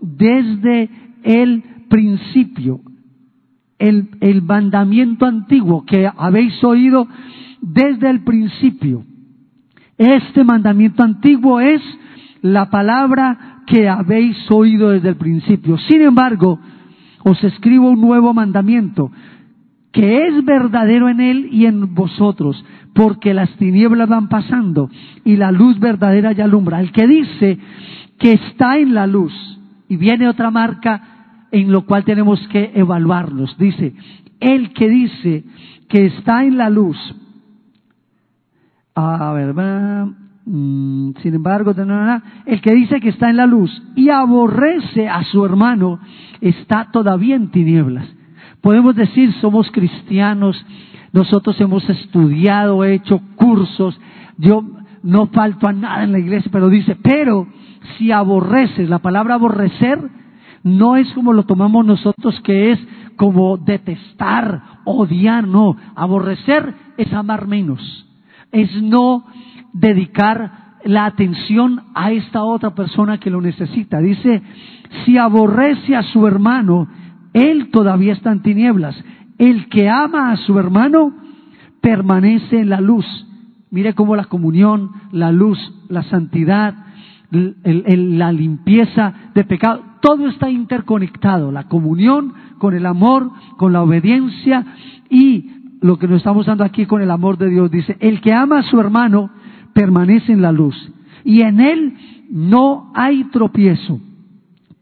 desde 0.00 0.88
el 1.24 1.62
principio. 1.88 2.80
El, 3.78 4.08
el 4.20 4.40
mandamiento 4.40 5.26
antiguo 5.26 5.84
que 5.84 6.08
habéis 6.16 6.62
oído 6.64 7.06
desde 7.60 8.08
el 8.08 8.24
principio. 8.24 9.04
Este 9.98 10.44
mandamiento 10.44 11.02
antiguo 11.02 11.60
es 11.60 11.82
la 12.40 12.70
palabra 12.70 13.55
que 13.66 13.88
habéis 13.88 14.36
oído 14.50 14.90
desde 14.90 15.08
el 15.10 15.16
principio. 15.16 15.76
Sin 15.78 16.02
embargo, 16.02 16.58
os 17.24 17.42
escribo 17.42 17.90
un 17.90 18.00
nuevo 18.00 18.32
mandamiento, 18.32 19.10
que 19.92 20.26
es 20.26 20.44
verdadero 20.44 21.08
en 21.08 21.20
él 21.20 21.48
y 21.50 21.66
en 21.66 21.94
vosotros, 21.94 22.64
porque 22.94 23.34
las 23.34 23.50
tinieblas 23.56 24.08
van 24.08 24.28
pasando 24.28 24.88
y 25.24 25.36
la 25.36 25.50
luz 25.50 25.78
verdadera 25.80 26.32
ya 26.32 26.44
alumbra. 26.44 26.80
El 26.80 26.92
que 26.92 27.06
dice 27.06 27.58
que 28.18 28.32
está 28.32 28.78
en 28.78 28.94
la 28.94 29.06
luz, 29.06 29.32
y 29.88 29.96
viene 29.96 30.28
otra 30.28 30.50
marca 30.50 31.46
en 31.50 31.72
lo 31.72 31.84
cual 31.86 32.04
tenemos 32.04 32.40
que 32.48 32.72
evaluarnos, 32.74 33.56
dice, 33.58 33.94
el 34.40 34.72
que 34.72 34.88
dice 34.88 35.44
que 35.88 36.06
está 36.06 36.44
en 36.44 36.58
la 36.58 36.70
luz, 36.70 36.96
a 38.94 39.32
ver, 39.32 39.54
Mm, 40.48 41.10
sin 41.22 41.34
embargo, 41.34 41.74
el 42.46 42.60
que 42.60 42.72
dice 42.72 43.00
que 43.00 43.08
está 43.08 43.28
en 43.28 43.36
la 43.36 43.46
luz 43.46 43.82
y 43.96 44.10
aborrece 44.10 45.08
a 45.08 45.24
su 45.24 45.44
hermano 45.44 45.98
está 46.40 46.88
todavía 46.92 47.34
en 47.34 47.50
tinieblas. 47.50 48.06
Podemos 48.60 48.94
decir, 48.94 49.32
somos 49.40 49.68
cristianos, 49.72 50.64
nosotros 51.12 51.60
hemos 51.60 51.88
estudiado, 51.90 52.84
hecho 52.84 53.20
cursos, 53.34 54.00
yo 54.38 54.64
no 55.02 55.26
falto 55.26 55.66
a 55.66 55.72
nada 55.72 56.04
en 56.04 56.12
la 56.12 56.20
iglesia, 56.20 56.48
pero 56.52 56.68
dice, 56.68 56.96
pero 57.02 57.48
si 57.98 58.12
aborreces, 58.12 58.88
la 58.88 59.00
palabra 59.00 59.34
aborrecer 59.34 59.98
no 60.62 60.96
es 60.96 61.12
como 61.12 61.32
lo 61.32 61.42
tomamos 61.42 61.84
nosotros, 61.84 62.40
que 62.42 62.70
es 62.70 62.78
como 63.16 63.56
detestar, 63.56 64.62
odiar, 64.84 65.46
no, 65.48 65.76
aborrecer 65.96 66.72
es 66.96 67.12
amar 67.12 67.48
menos, 67.48 68.05
es 68.56 68.82
no 68.82 69.24
dedicar 69.72 70.78
la 70.84 71.04
atención 71.04 71.82
a 71.94 72.12
esta 72.12 72.42
otra 72.42 72.74
persona 72.74 73.18
que 73.18 73.30
lo 73.30 73.40
necesita. 73.40 73.98
Dice, 73.98 74.42
si 75.04 75.18
aborrece 75.18 75.94
a 75.94 76.02
su 76.02 76.26
hermano, 76.26 76.88
él 77.34 77.70
todavía 77.70 78.14
está 78.14 78.32
en 78.32 78.42
tinieblas. 78.42 78.96
El 79.36 79.68
que 79.68 79.90
ama 79.90 80.30
a 80.30 80.36
su 80.38 80.58
hermano 80.58 81.12
permanece 81.82 82.60
en 82.60 82.70
la 82.70 82.80
luz. 82.80 83.04
Mire 83.70 83.94
cómo 83.94 84.16
la 84.16 84.24
comunión, 84.24 84.92
la 85.12 85.32
luz, 85.32 85.58
la 85.88 86.02
santidad, 86.04 86.74
la 87.30 88.32
limpieza 88.32 89.12
de 89.34 89.44
pecado, 89.44 89.82
todo 90.00 90.28
está 90.28 90.48
interconectado. 90.48 91.52
La 91.52 91.64
comunión 91.64 92.32
con 92.58 92.74
el 92.74 92.86
amor, 92.86 93.30
con 93.58 93.72
la 93.72 93.82
obediencia 93.82 94.64
y 95.10 95.50
lo 95.86 95.98
que 95.98 96.08
nos 96.08 96.18
estamos 96.18 96.46
dando 96.46 96.64
aquí 96.64 96.84
con 96.84 97.00
el 97.00 97.10
amor 97.10 97.38
de 97.38 97.48
Dios. 97.48 97.70
Dice, 97.70 97.96
el 98.00 98.20
que 98.20 98.32
ama 98.32 98.58
a 98.58 98.62
su 98.64 98.80
hermano 98.80 99.30
permanece 99.72 100.32
en 100.32 100.42
la 100.42 100.50
luz 100.50 100.74
y 101.24 101.42
en 101.42 101.60
él 101.60 101.94
no 102.28 102.90
hay 102.94 103.24
tropiezo. 103.24 104.00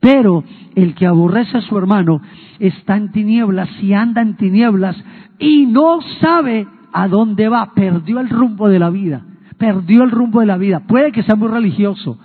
Pero 0.00 0.44
el 0.74 0.94
que 0.94 1.06
aborrece 1.06 1.58
a 1.58 1.62
su 1.62 1.76
hermano 1.76 2.20
está 2.58 2.96
en 2.96 3.12
tinieblas 3.12 3.68
y 3.82 3.92
anda 3.92 4.22
en 4.22 4.36
tinieblas 4.36 4.96
y 5.38 5.66
no 5.66 6.00
sabe 6.20 6.66
a 6.92 7.08
dónde 7.08 7.48
va. 7.48 7.72
Perdió 7.74 8.20
el 8.20 8.28
rumbo 8.28 8.68
de 8.68 8.78
la 8.78 8.90
vida. 8.90 9.22
Perdió 9.58 10.04
el 10.04 10.10
rumbo 10.10 10.40
de 10.40 10.46
la 10.46 10.56
vida. 10.56 10.80
Puede 10.86 11.12
que 11.12 11.22
sea 11.22 11.36
muy 11.36 11.48
religioso. 11.48 12.18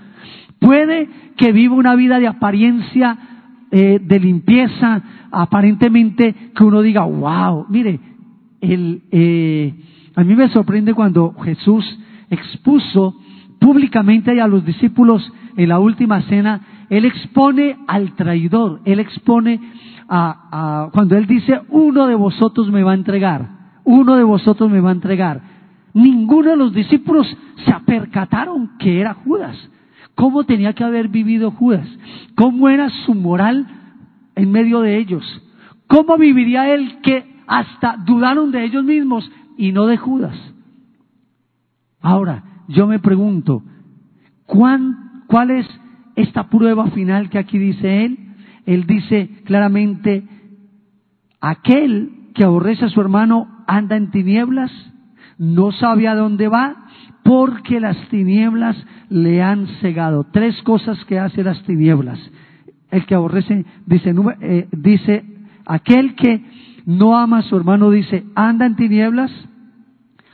Puede 0.59 1.09
que 1.37 1.51
viva 1.51 1.75
una 1.75 1.95
vida 1.95 2.19
de 2.19 2.27
apariencia, 2.27 3.17
eh, 3.71 3.99
de 4.01 4.19
limpieza, 4.19 5.01
aparentemente 5.31 6.33
que 6.55 6.63
uno 6.63 6.81
diga, 6.81 7.03
wow, 7.05 7.65
mire, 7.69 8.08
el, 8.61 9.01
eh, 9.11 9.73
a 10.15 10.23
mí 10.23 10.35
me 10.35 10.49
sorprende 10.49 10.93
cuando 10.93 11.33
Jesús 11.43 11.85
expuso 12.29 13.15
públicamente 13.59 14.39
a 14.39 14.47
los 14.47 14.65
discípulos 14.65 15.31
en 15.57 15.69
la 15.69 15.79
última 15.79 16.21
cena, 16.23 16.85
Él 16.89 17.05
expone 17.05 17.77
al 17.87 18.15
traidor, 18.15 18.81
Él 18.85 18.99
expone 18.99 19.59
a, 20.07 20.85
a, 20.85 20.91
cuando 20.91 21.17
Él 21.17 21.25
dice, 21.25 21.61
uno 21.69 22.07
de 22.07 22.15
vosotros 22.15 22.71
me 22.71 22.83
va 22.83 22.91
a 22.91 22.95
entregar, 22.95 23.49
uno 23.83 24.15
de 24.15 24.23
vosotros 24.23 24.69
me 24.69 24.79
va 24.79 24.89
a 24.89 24.93
entregar. 24.93 25.41
Ninguno 25.93 26.51
de 26.51 26.57
los 26.57 26.73
discípulos 26.73 27.27
se 27.65 27.73
percataron 27.85 28.77
que 28.77 28.99
era 29.01 29.13
Judas. 29.13 29.57
¿Cómo 30.15 30.43
tenía 30.43 30.73
que 30.73 30.83
haber 30.83 31.07
vivido 31.07 31.51
Judas? 31.51 31.87
¿Cómo 32.35 32.69
era 32.69 32.89
su 33.05 33.15
moral 33.15 33.65
en 34.35 34.51
medio 34.51 34.81
de 34.81 34.97
ellos? 34.97 35.23
¿Cómo 35.87 36.17
viviría 36.17 36.73
él 36.73 36.99
que 37.01 37.28
hasta 37.49 37.97
dudaron 38.05 38.51
de 38.51 38.63
ellos 38.63 38.83
mismos 38.83 39.29
y 39.57 39.71
no 39.71 39.87
de 39.87 39.97
Judas? 39.97 40.37
Ahora, 41.99 42.43
yo 42.67 42.85
me 42.85 42.99
pregunto, 42.99 43.63
¿cuán, 44.45 45.23
¿cuál 45.27 45.49
es 45.49 45.67
esta 46.15 46.47
prueba 46.47 46.91
final 46.91 47.29
que 47.31 47.39
aquí 47.39 47.57
dice 47.57 48.05
él? 48.05 48.19
Él 48.67 48.85
dice 48.85 49.41
claramente, 49.45 50.23
aquel 51.41 52.29
que 52.35 52.43
aborrece 52.43 52.85
a 52.85 52.89
su 52.89 53.01
hermano 53.01 53.47
anda 53.65 53.97
en 53.97 54.11
tinieblas, 54.11 54.71
no 55.39 55.71
sabe 55.71 56.07
a 56.07 56.13
dónde 56.13 56.47
va, 56.49 56.85
porque 57.23 57.79
las 57.79 57.97
tinieblas 58.09 58.77
le 59.09 59.41
han 59.41 59.65
cegado. 59.81 60.27
Tres 60.31 60.61
cosas 60.61 61.03
que 61.05 61.17
hace 61.17 61.43
las 61.43 61.63
tinieblas. 61.63 62.19
El 62.91 63.05
que 63.07 63.15
aborrece, 63.15 63.65
dice, 63.87 64.13
eh, 64.41 64.67
dice, 64.71 65.25
aquel 65.65 66.13
que 66.15 66.43
no 66.89 67.15
ama 67.15 67.37
a 67.37 67.41
su 67.43 67.55
hermano, 67.55 67.91
dice, 67.91 68.23
anda 68.33 68.65
en 68.65 68.75
tinieblas, 68.75 69.29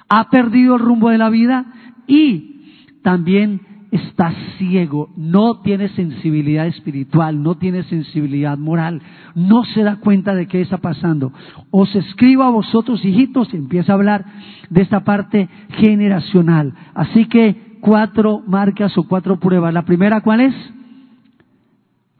ha 0.07 0.29
perdido 0.29 0.75
el 0.75 0.81
rumbo 0.81 1.09
de 1.09 1.17
la 1.17 1.29
vida 1.29 1.65
y 2.07 2.93
también 3.03 3.59
está 3.91 4.31
ciego, 4.57 5.09
no 5.17 5.59
tiene 5.59 5.89
sensibilidad 5.89 6.65
espiritual, 6.65 7.43
no 7.43 7.55
tiene 7.55 7.83
sensibilidad 7.83 8.57
moral, 8.57 9.01
no 9.35 9.65
se 9.65 9.83
da 9.83 9.97
cuenta 9.97 10.33
de 10.33 10.47
qué 10.47 10.61
está 10.61 10.77
pasando. 10.77 11.33
Os 11.71 11.93
escribo 11.93 12.43
a 12.43 12.51
vosotros, 12.51 13.03
hijitos, 13.03 13.53
y 13.53 13.57
empieza 13.57 13.91
a 13.91 13.95
hablar 13.95 14.23
de 14.69 14.81
esta 14.81 15.03
parte 15.03 15.49
generacional. 15.79 16.73
Así 16.93 17.25
que 17.25 17.79
cuatro 17.81 18.41
marcas 18.47 18.97
o 18.97 19.03
cuatro 19.03 19.41
pruebas. 19.41 19.73
La 19.73 19.83
primera, 19.83 20.21
¿cuál 20.21 20.39
es? 20.39 20.55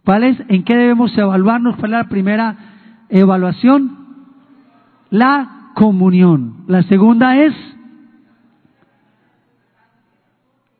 ¿Cuál 0.03 0.25
es? 0.25 0.37
¿En 0.49 0.63
qué 0.65 0.75
debemos 0.75 1.17
evaluarnos? 1.17 1.77
¿Cuál 1.77 1.93
es 1.93 1.99
la 1.99 2.09
primera 2.09 2.57
evaluación? 3.07 4.04
La 5.15 5.71
comunión. 5.75 6.65
La 6.67 6.83
segunda 6.83 7.37
es 7.37 7.53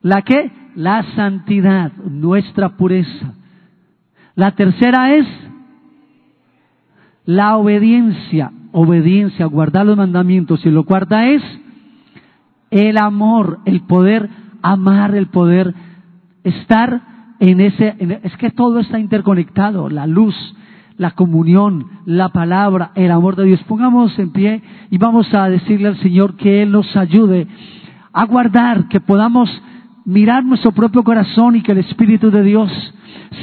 la 0.02 0.20
que 0.20 0.52
la 0.74 1.02
santidad, 1.14 1.90
nuestra 1.94 2.76
pureza. 2.76 3.32
La 4.34 4.50
tercera 4.50 5.14
es 5.14 5.26
la 7.24 7.56
obediencia, 7.56 8.52
obediencia, 8.72 9.46
guardar 9.46 9.86
los 9.86 9.96
mandamientos. 9.96 10.66
Y 10.66 10.70
lo 10.70 10.84
cuarta 10.84 11.28
es 11.28 11.42
el 12.70 12.98
amor, 12.98 13.60
el 13.64 13.80
poder 13.86 14.28
amar, 14.60 15.14
el 15.14 15.28
poder 15.28 15.74
estar 16.44 17.00
en 17.40 17.62
ese, 17.62 17.96
es 18.22 18.36
que 18.36 18.50
todo 18.50 18.80
está 18.80 18.98
interconectado, 18.98 19.88
la 19.88 20.06
luz, 20.06 20.36
la 20.98 21.12
comunión, 21.12 21.86
la 22.06 22.30
palabra, 22.30 22.92
el 22.94 23.10
amor 23.10 23.36
de 23.36 23.44
Dios. 23.44 23.62
Pongamos 23.64 24.18
en 24.18 24.30
pie 24.30 24.62
y 24.90 24.98
vamos 24.98 25.32
a 25.34 25.48
decirle 25.48 25.88
al 25.88 25.98
Señor 25.98 26.36
que 26.36 26.62
Él 26.62 26.72
nos 26.72 26.96
ayude 26.96 27.46
a 28.12 28.24
guardar, 28.24 28.88
que 28.88 29.00
podamos 29.00 29.50
mirar 30.04 30.44
nuestro 30.44 30.72
propio 30.72 31.02
corazón 31.02 31.56
y 31.56 31.62
que 31.62 31.72
el 31.72 31.78
Espíritu 31.78 32.30
de 32.30 32.42
Dios 32.42 32.70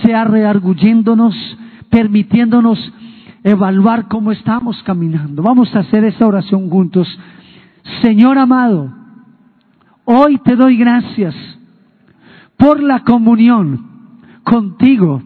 sea 0.03 0.23
rearguyéndonos, 0.23 1.35
permitiéndonos 1.89 2.79
evaluar 3.43 4.07
cómo 4.07 4.31
estamos 4.31 4.81
caminando. 4.83 5.43
Vamos 5.43 5.75
a 5.75 5.79
hacer 5.79 6.05
esta 6.05 6.25
oración 6.25 6.69
juntos. 6.69 7.07
Señor 8.01 8.37
amado, 8.37 8.91
hoy 10.05 10.37
te 10.39 10.55
doy 10.55 10.77
gracias 10.77 11.35
por 12.57 12.81
la 12.81 13.03
comunión 13.03 13.85
contigo, 14.43 15.21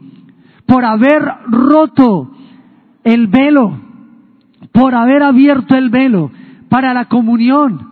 por 0.67 0.85
haber 0.85 1.23
roto 1.47 2.29
el 3.03 3.27
velo, 3.27 3.79
por 4.71 4.93
haber 4.93 5.23
abierto 5.23 5.75
el 5.75 5.89
velo 5.89 6.29
para 6.69 6.93
la 6.93 7.05
comunión, 7.05 7.87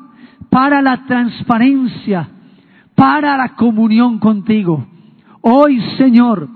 para 0.49 0.81
la 0.81 1.05
transparencia, 1.05 2.29
para 2.95 3.37
la 3.37 3.55
comunión 3.55 4.19
contigo. 4.19 4.85
Hoy, 5.41 5.81
Señor, 5.97 6.49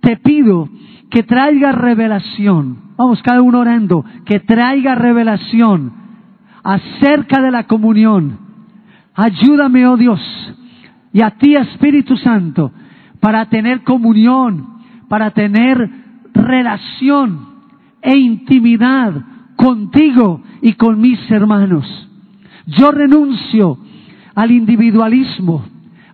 te 0.00 0.16
pido 0.16 0.68
que 1.10 1.22
traiga 1.22 1.72
revelación. 1.72 2.78
Vamos, 2.96 3.22
cada 3.22 3.42
uno 3.42 3.60
orando, 3.60 4.04
que 4.24 4.40
traiga 4.40 4.94
revelación 4.94 5.92
acerca 6.62 7.40
de 7.40 7.50
la 7.50 7.64
comunión. 7.64 8.38
Ayúdame, 9.14 9.86
oh 9.86 9.96
Dios, 9.96 10.20
y 11.12 11.22
a 11.22 11.30
ti, 11.30 11.56
Espíritu 11.56 12.16
Santo, 12.16 12.70
para 13.20 13.46
tener 13.46 13.82
comunión, 13.82 14.77
para 15.08 15.30
tener 15.30 15.90
relación 16.34 17.46
e 18.02 18.16
intimidad 18.16 19.14
contigo 19.56 20.42
y 20.62 20.74
con 20.74 21.00
mis 21.00 21.18
hermanos. 21.30 21.86
Yo 22.66 22.90
renuncio 22.90 23.78
al 24.34 24.50
individualismo, 24.50 25.64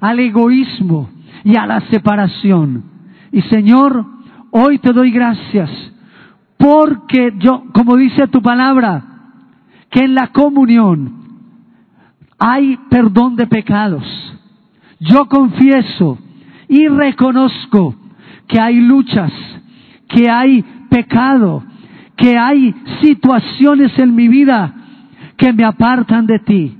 al 0.00 0.20
egoísmo 0.20 1.10
y 1.44 1.56
a 1.56 1.66
la 1.66 1.80
separación. 1.90 2.84
Y 3.32 3.42
Señor, 3.42 4.06
hoy 4.50 4.78
te 4.78 4.92
doy 4.92 5.10
gracias 5.10 5.70
porque 6.56 7.34
yo, 7.38 7.64
como 7.72 7.96
dice 7.96 8.28
tu 8.28 8.40
palabra, 8.40 9.02
que 9.90 10.00
en 10.00 10.14
la 10.14 10.28
comunión 10.28 11.12
hay 12.38 12.78
perdón 12.88 13.36
de 13.36 13.46
pecados. 13.46 14.04
Yo 15.00 15.26
confieso 15.26 16.18
y 16.68 16.88
reconozco 16.88 17.94
que 18.46 18.60
hay 18.60 18.80
luchas, 18.80 19.32
que 20.08 20.30
hay 20.30 20.62
pecado, 20.90 21.62
que 22.16 22.36
hay 22.38 22.74
situaciones 23.02 23.98
en 23.98 24.14
mi 24.14 24.28
vida 24.28 24.74
que 25.36 25.52
me 25.52 25.64
apartan 25.64 26.26
de 26.26 26.38
ti. 26.38 26.76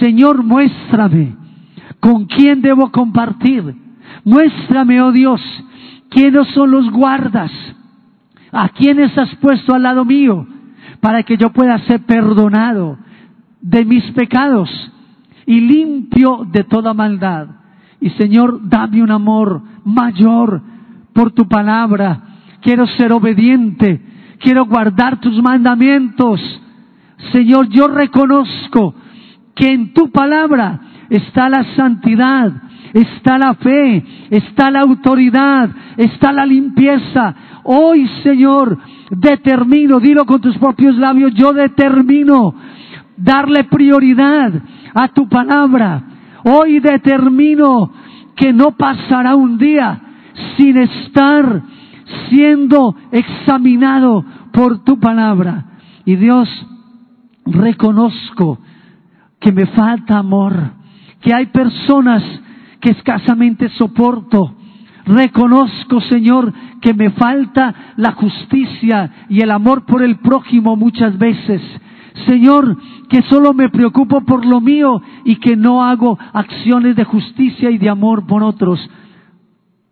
Señor, 0.00 0.42
muéstrame 0.42 1.34
con 2.00 2.26
quién 2.26 2.60
debo 2.60 2.90
compartir. 2.90 3.74
Muéstrame, 4.24 5.00
oh 5.00 5.12
Dios, 5.12 5.40
quiénes 6.10 6.48
son 6.48 6.70
los 6.70 6.90
guardas, 6.90 7.50
a 8.52 8.68
quiénes 8.70 9.16
has 9.16 9.34
puesto 9.36 9.74
al 9.74 9.82
lado 9.82 10.04
mío, 10.04 10.46
para 11.00 11.22
que 11.22 11.36
yo 11.36 11.50
pueda 11.50 11.78
ser 11.80 12.04
perdonado 12.04 12.98
de 13.60 13.84
mis 13.84 14.04
pecados 14.12 14.68
y 15.46 15.60
limpio 15.60 16.46
de 16.50 16.64
toda 16.64 16.92
maldad. 16.94 17.48
Y 18.00 18.10
Señor, 18.10 18.68
dame 18.68 19.02
un 19.02 19.10
amor 19.10 19.62
mayor 19.84 20.62
por 21.18 21.32
tu 21.32 21.48
palabra. 21.48 22.20
Quiero 22.62 22.86
ser 22.86 23.12
obediente, 23.12 24.00
quiero 24.38 24.66
guardar 24.66 25.18
tus 25.20 25.42
mandamientos. 25.42 26.40
Señor, 27.32 27.68
yo 27.70 27.88
reconozco 27.88 28.94
que 29.56 29.66
en 29.66 29.92
tu 29.92 30.12
palabra 30.12 30.78
está 31.10 31.48
la 31.48 31.74
santidad, 31.74 32.52
está 32.94 33.36
la 33.36 33.54
fe, 33.54 34.04
está 34.30 34.70
la 34.70 34.82
autoridad, 34.82 35.68
está 35.96 36.30
la 36.30 36.46
limpieza. 36.46 37.34
Hoy, 37.64 38.08
Señor, 38.22 38.78
determino, 39.10 39.98
dilo 39.98 40.24
con 40.24 40.40
tus 40.40 40.56
propios 40.58 40.94
labios, 40.98 41.34
yo 41.34 41.52
determino 41.52 42.54
darle 43.16 43.64
prioridad 43.64 44.52
a 44.94 45.08
tu 45.08 45.28
palabra. 45.28 46.00
Hoy 46.44 46.78
determino 46.78 47.90
que 48.36 48.52
no 48.52 48.76
pasará 48.76 49.34
un 49.34 49.58
día 49.58 50.02
sin 50.56 50.76
estar 50.78 51.62
siendo 52.28 52.94
examinado 53.12 54.24
por 54.52 54.84
tu 54.84 54.98
palabra. 54.98 55.64
Y 56.04 56.16
Dios, 56.16 56.48
reconozco 57.44 58.58
que 59.40 59.52
me 59.52 59.66
falta 59.66 60.18
amor, 60.18 60.72
que 61.20 61.34
hay 61.34 61.46
personas 61.46 62.22
que 62.80 62.90
escasamente 62.90 63.68
soporto. 63.70 64.54
Reconozco, 65.04 66.00
Señor, 66.02 66.52
que 66.80 66.92
me 66.92 67.10
falta 67.10 67.94
la 67.96 68.12
justicia 68.12 69.26
y 69.28 69.40
el 69.40 69.50
amor 69.50 69.86
por 69.86 70.02
el 70.02 70.16
prójimo 70.16 70.76
muchas 70.76 71.16
veces. 71.18 71.62
Señor, 72.26 72.76
que 73.08 73.22
solo 73.22 73.54
me 73.54 73.68
preocupo 73.68 74.22
por 74.22 74.44
lo 74.44 74.60
mío 74.60 75.00
y 75.24 75.36
que 75.36 75.56
no 75.56 75.84
hago 75.84 76.18
acciones 76.32 76.96
de 76.96 77.04
justicia 77.04 77.70
y 77.70 77.78
de 77.78 77.88
amor 77.88 78.26
por 78.26 78.42
otros. 78.42 78.80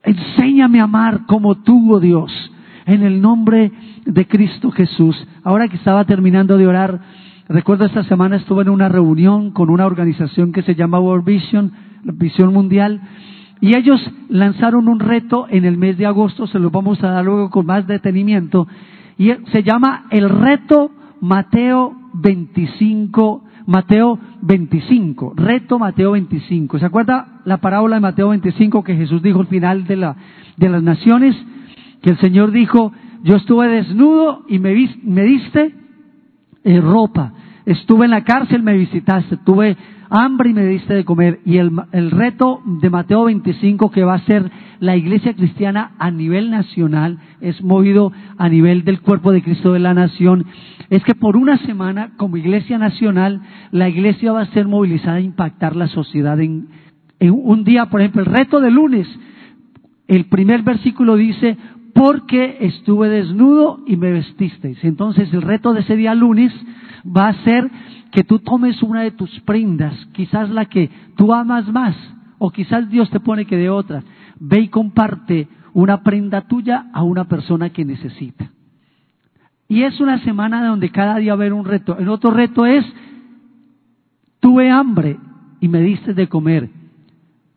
Enséñame 0.06 0.78
a 0.78 0.84
amar 0.84 1.26
como 1.26 1.56
tú, 1.56 1.92
oh 1.92 1.98
Dios, 1.98 2.30
en 2.86 3.02
el 3.02 3.20
nombre 3.20 3.72
de 4.04 4.24
Cristo 4.28 4.70
Jesús. 4.70 5.16
Ahora 5.42 5.66
que 5.66 5.76
estaba 5.76 6.04
terminando 6.04 6.56
de 6.56 6.64
orar, 6.64 7.00
recuerdo 7.48 7.86
esta 7.86 8.04
semana 8.04 8.36
estuve 8.36 8.62
en 8.62 8.68
una 8.68 8.88
reunión 8.88 9.50
con 9.50 9.68
una 9.68 9.84
organización 9.84 10.52
que 10.52 10.62
se 10.62 10.76
llama 10.76 11.00
World 11.00 11.24
Vision, 11.24 11.72
Visión 12.04 12.52
Mundial, 12.52 13.00
y 13.60 13.76
ellos 13.76 14.00
lanzaron 14.28 14.86
un 14.86 15.00
reto 15.00 15.48
en 15.50 15.64
el 15.64 15.76
mes 15.76 15.98
de 15.98 16.06
agosto, 16.06 16.46
se 16.46 16.60
lo 16.60 16.70
vamos 16.70 17.02
a 17.02 17.08
dar 17.08 17.24
luego 17.24 17.50
con 17.50 17.66
más 17.66 17.88
detenimiento, 17.88 18.68
y 19.18 19.32
se 19.50 19.64
llama 19.64 20.04
el 20.10 20.28
reto 20.28 20.92
Mateo 21.20 21.96
25, 22.14 23.42
Mateo 23.66 24.18
25, 24.42 25.34
reto 25.36 25.78
Mateo 25.78 26.12
25. 26.12 26.78
¿Se 26.78 26.86
acuerda 26.86 27.40
la 27.44 27.58
parábola 27.58 27.96
de 27.96 28.00
Mateo 28.00 28.28
25 28.28 28.84
que 28.84 28.96
Jesús 28.96 29.22
dijo 29.22 29.40
al 29.40 29.48
final 29.48 29.86
de, 29.86 29.96
la, 29.96 30.16
de 30.56 30.68
las 30.68 30.82
naciones? 30.82 31.36
Que 32.00 32.10
el 32.10 32.18
Señor 32.18 32.52
dijo, 32.52 32.92
yo 33.24 33.36
estuve 33.36 33.68
desnudo 33.68 34.44
y 34.48 34.58
me, 34.58 34.72
me 35.02 35.22
diste 35.24 35.74
eh, 36.64 36.80
ropa, 36.80 37.32
estuve 37.64 38.04
en 38.04 38.12
la 38.12 38.24
cárcel, 38.24 38.62
me 38.62 38.76
visitaste, 38.76 39.36
tuve 39.38 39.76
hambre 40.10 40.50
y 40.50 40.54
me 40.54 40.66
diste 40.66 40.94
de 40.94 41.04
comer. 41.04 41.40
Y 41.44 41.58
el, 41.58 41.72
el 41.92 42.10
reto 42.12 42.62
de 42.64 42.88
Mateo 42.88 43.24
25 43.24 43.90
que 43.90 44.04
va 44.04 44.14
a 44.14 44.20
ser 44.20 44.50
la 44.80 44.96
iglesia 44.96 45.34
cristiana 45.34 45.92
a 45.98 46.10
nivel 46.10 46.50
nacional, 46.50 47.18
es 47.40 47.62
movido 47.62 48.12
a 48.38 48.48
nivel 48.48 48.84
del 48.84 49.00
cuerpo 49.00 49.32
de 49.32 49.42
Cristo 49.42 49.72
de 49.72 49.78
la 49.78 49.94
nación, 49.94 50.46
es 50.90 51.02
que 51.04 51.14
por 51.14 51.36
una 51.36 51.58
semana 51.58 52.12
como 52.16 52.36
iglesia 52.36 52.78
nacional, 52.78 53.40
la 53.72 53.88
iglesia 53.88 54.32
va 54.32 54.42
a 54.42 54.52
ser 54.52 54.66
movilizada 54.68 55.16
a 55.16 55.20
impactar 55.20 55.76
la 55.76 55.88
sociedad 55.88 56.40
en, 56.40 56.68
en 57.18 57.30
un 57.30 57.64
día, 57.64 57.86
por 57.86 58.00
ejemplo, 58.00 58.22
el 58.22 58.26
reto 58.26 58.60
de 58.60 58.70
lunes, 58.70 59.08
el 60.08 60.26
primer 60.26 60.62
versículo 60.62 61.16
dice, 61.16 61.56
porque 61.94 62.58
estuve 62.60 63.08
desnudo 63.08 63.80
y 63.86 63.96
me 63.96 64.12
vestisteis. 64.12 64.84
Entonces 64.84 65.32
el 65.32 65.42
reto 65.42 65.72
de 65.72 65.80
ese 65.80 65.96
día 65.96 66.14
lunes 66.14 66.52
va 67.04 67.28
a 67.28 67.44
ser 67.44 67.70
que 68.12 68.22
tú 68.22 68.38
tomes 68.38 68.82
una 68.82 69.02
de 69.02 69.10
tus 69.10 69.30
prendas, 69.40 69.94
quizás 70.12 70.50
la 70.50 70.66
que 70.66 70.90
tú 71.16 71.32
amas 71.32 71.66
más, 71.72 71.96
o 72.38 72.50
quizás 72.50 72.88
Dios 72.90 73.10
te 73.10 73.20
pone 73.20 73.46
que 73.46 73.56
de 73.56 73.70
otra. 73.70 74.02
Ve 74.38 74.60
y 74.60 74.68
comparte 74.68 75.48
una 75.72 76.02
prenda 76.02 76.42
tuya 76.42 76.86
a 76.92 77.02
una 77.02 77.24
persona 77.24 77.70
que 77.70 77.84
necesita. 77.84 78.50
Y 79.68 79.82
es 79.82 80.00
una 80.00 80.18
semana 80.22 80.66
donde 80.66 80.90
cada 80.90 81.16
día 81.16 81.32
va 81.32 81.38
a 81.38 81.42
haber 81.42 81.52
un 81.52 81.64
reto. 81.64 81.98
El 81.98 82.08
otro 82.08 82.30
reto 82.30 82.64
es, 82.66 82.84
tuve 84.40 84.70
hambre 84.70 85.18
y 85.60 85.68
me 85.68 85.80
diste 85.80 86.14
de 86.14 86.28
comer. 86.28 86.70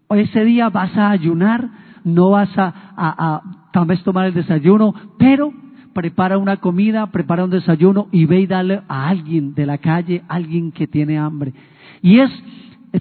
Ese 0.09 0.43
día 0.43 0.69
vas 0.69 0.95
a 0.97 1.11
ayunar, 1.11 1.69
no 2.03 2.31
vas 2.31 2.49
a, 2.57 2.73
a, 2.95 3.35
a 3.35 3.41
tal 3.71 3.85
vez 3.85 4.03
tomar 4.03 4.25
el 4.25 4.33
desayuno, 4.33 4.93
pero 5.19 5.53
prepara 5.93 6.37
una 6.37 6.57
comida, 6.57 7.07
prepara 7.07 7.43
un 7.43 7.51
desayuno 7.51 8.07
y 8.11 8.25
ve 8.25 8.41
y 8.41 8.47
dale 8.47 8.81
a 8.87 9.07
alguien 9.07 9.53
de 9.53 9.65
la 9.65 9.77
calle, 9.77 10.23
alguien 10.27 10.71
que 10.71 10.87
tiene 10.87 11.17
hambre. 11.17 11.53
Y 12.01 12.19
es, 12.19 12.31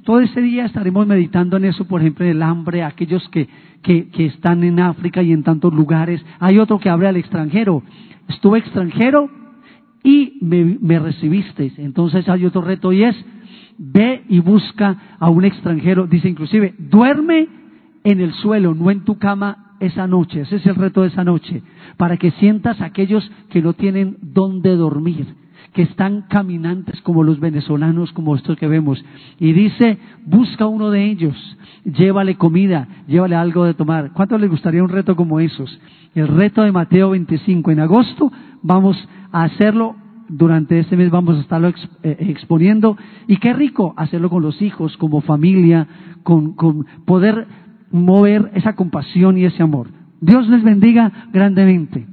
todo 0.05 0.21
ese 0.21 0.41
día 0.41 0.65
estaremos 0.67 1.07
meditando 1.07 1.57
en 1.57 1.65
eso, 1.65 1.87
por 1.87 2.01
ejemplo, 2.01 2.27
el 2.27 2.43
hambre, 2.43 2.83
aquellos 2.83 3.27
que, 3.31 3.49
que, 3.83 4.09
están 4.27 4.65
en 4.65 4.81
África 4.81 5.23
y 5.23 5.33
en 5.33 5.43
tantos 5.43 5.73
lugares. 5.73 6.25
Hay 6.41 6.59
otro 6.59 6.79
que 6.79 6.91
habla 6.91 7.09
al 7.09 7.17
extranjero. 7.17 7.83
Estuve 8.29 8.59
extranjero 8.59 9.31
y 10.03 10.39
me, 10.41 10.79
me 10.81 10.99
recibisteis. 10.99 11.79
Entonces 11.79 12.29
hay 12.29 12.45
otro 12.45 12.63
reto 12.63 12.93
y 12.93 13.05
es, 13.05 13.17
ve 13.79 14.23
y 14.29 14.41
busca 14.41 15.17
a 15.19 15.31
un 15.31 15.45
extranjero. 15.45 16.07
Dice 16.07 16.29
inclusive, 16.29 16.75
duerme 16.79 17.49
en 18.05 18.21
el 18.21 18.33
suelo, 18.35 18.75
no 18.75 18.91
en 18.91 19.05
tu 19.05 19.19
cama 19.19 19.69
esa 19.81 20.07
noche, 20.07 20.41
ese 20.41 20.57
es 20.57 20.67
el 20.67 20.75
reto 20.75 21.03
de 21.03 21.09
esa 21.09 21.25
noche, 21.25 21.63
para 21.97 22.17
que 22.17 22.31
sientas 22.33 22.81
a 22.81 22.87
aquellos 22.87 23.31
que 23.51 23.63
no 23.63 23.75
tienen 23.75 24.17
dónde 24.21 24.75
dormir, 24.77 25.27
que 25.73 25.83
están 25.83 26.23
caminantes 26.29 27.01
como 27.03 27.23
los 27.23 27.41
venezolanos, 27.41 28.13
como 28.13 28.35
estos 28.35 28.57
que 28.57 28.67
vemos. 28.67 29.05
Y 29.39 29.53
dice, 29.53 29.99
busca 30.25 30.67
uno 30.67 30.91
de 30.91 31.05
ellos, 31.05 31.37
llévale 31.85 32.37
comida, 32.37 32.89
llévale 33.07 33.37
algo 33.37 33.65
de 33.65 33.75
tomar. 33.75 34.13
¿Cuánto 34.13 34.39
les 34.39 34.51
gustaría 34.51 34.83
un 34.83 34.89
reto 34.89 35.17
como 35.17 35.41
esos? 35.41 35.79
El 36.15 36.29
reto 36.29 36.63
de 36.63 36.73
Mateo 36.73 37.11
25. 37.11 37.71
En 37.71 37.81
agosto 37.81 38.33
vamos 38.63 38.97
a 39.31 39.45
hacerlo 39.45 39.97
durante 40.29 40.79
este 40.79 40.97
mes 40.97 41.11
vamos 41.11 41.39
a 41.39 41.41
estarlo 41.41 41.69
eh, 42.03 42.17
exponiendo 42.21 42.99
y 43.27 43.39
qué 43.39 43.55
rico 43.55 43.95
hacerlo 43.97 44.29
con 44.29 44.43
los 44.43 44.61
hijos, 44.61 44.97
como 44.99 45.23
familia, 45.23 45.89
con, 46.23 46.53
con 46.53 46.87
poder 47.07 47.47
mover 47.91 48.51
esa 48.55 48.75
compasión 48.75 49.39
y 49.39 49.45
ese 49.45 49.63
amor. 49.63 49.89
Dios 50.21 50.49
les 50.49 50.63
bendiga 50.63 51.29
grandemente. 51.33 52.07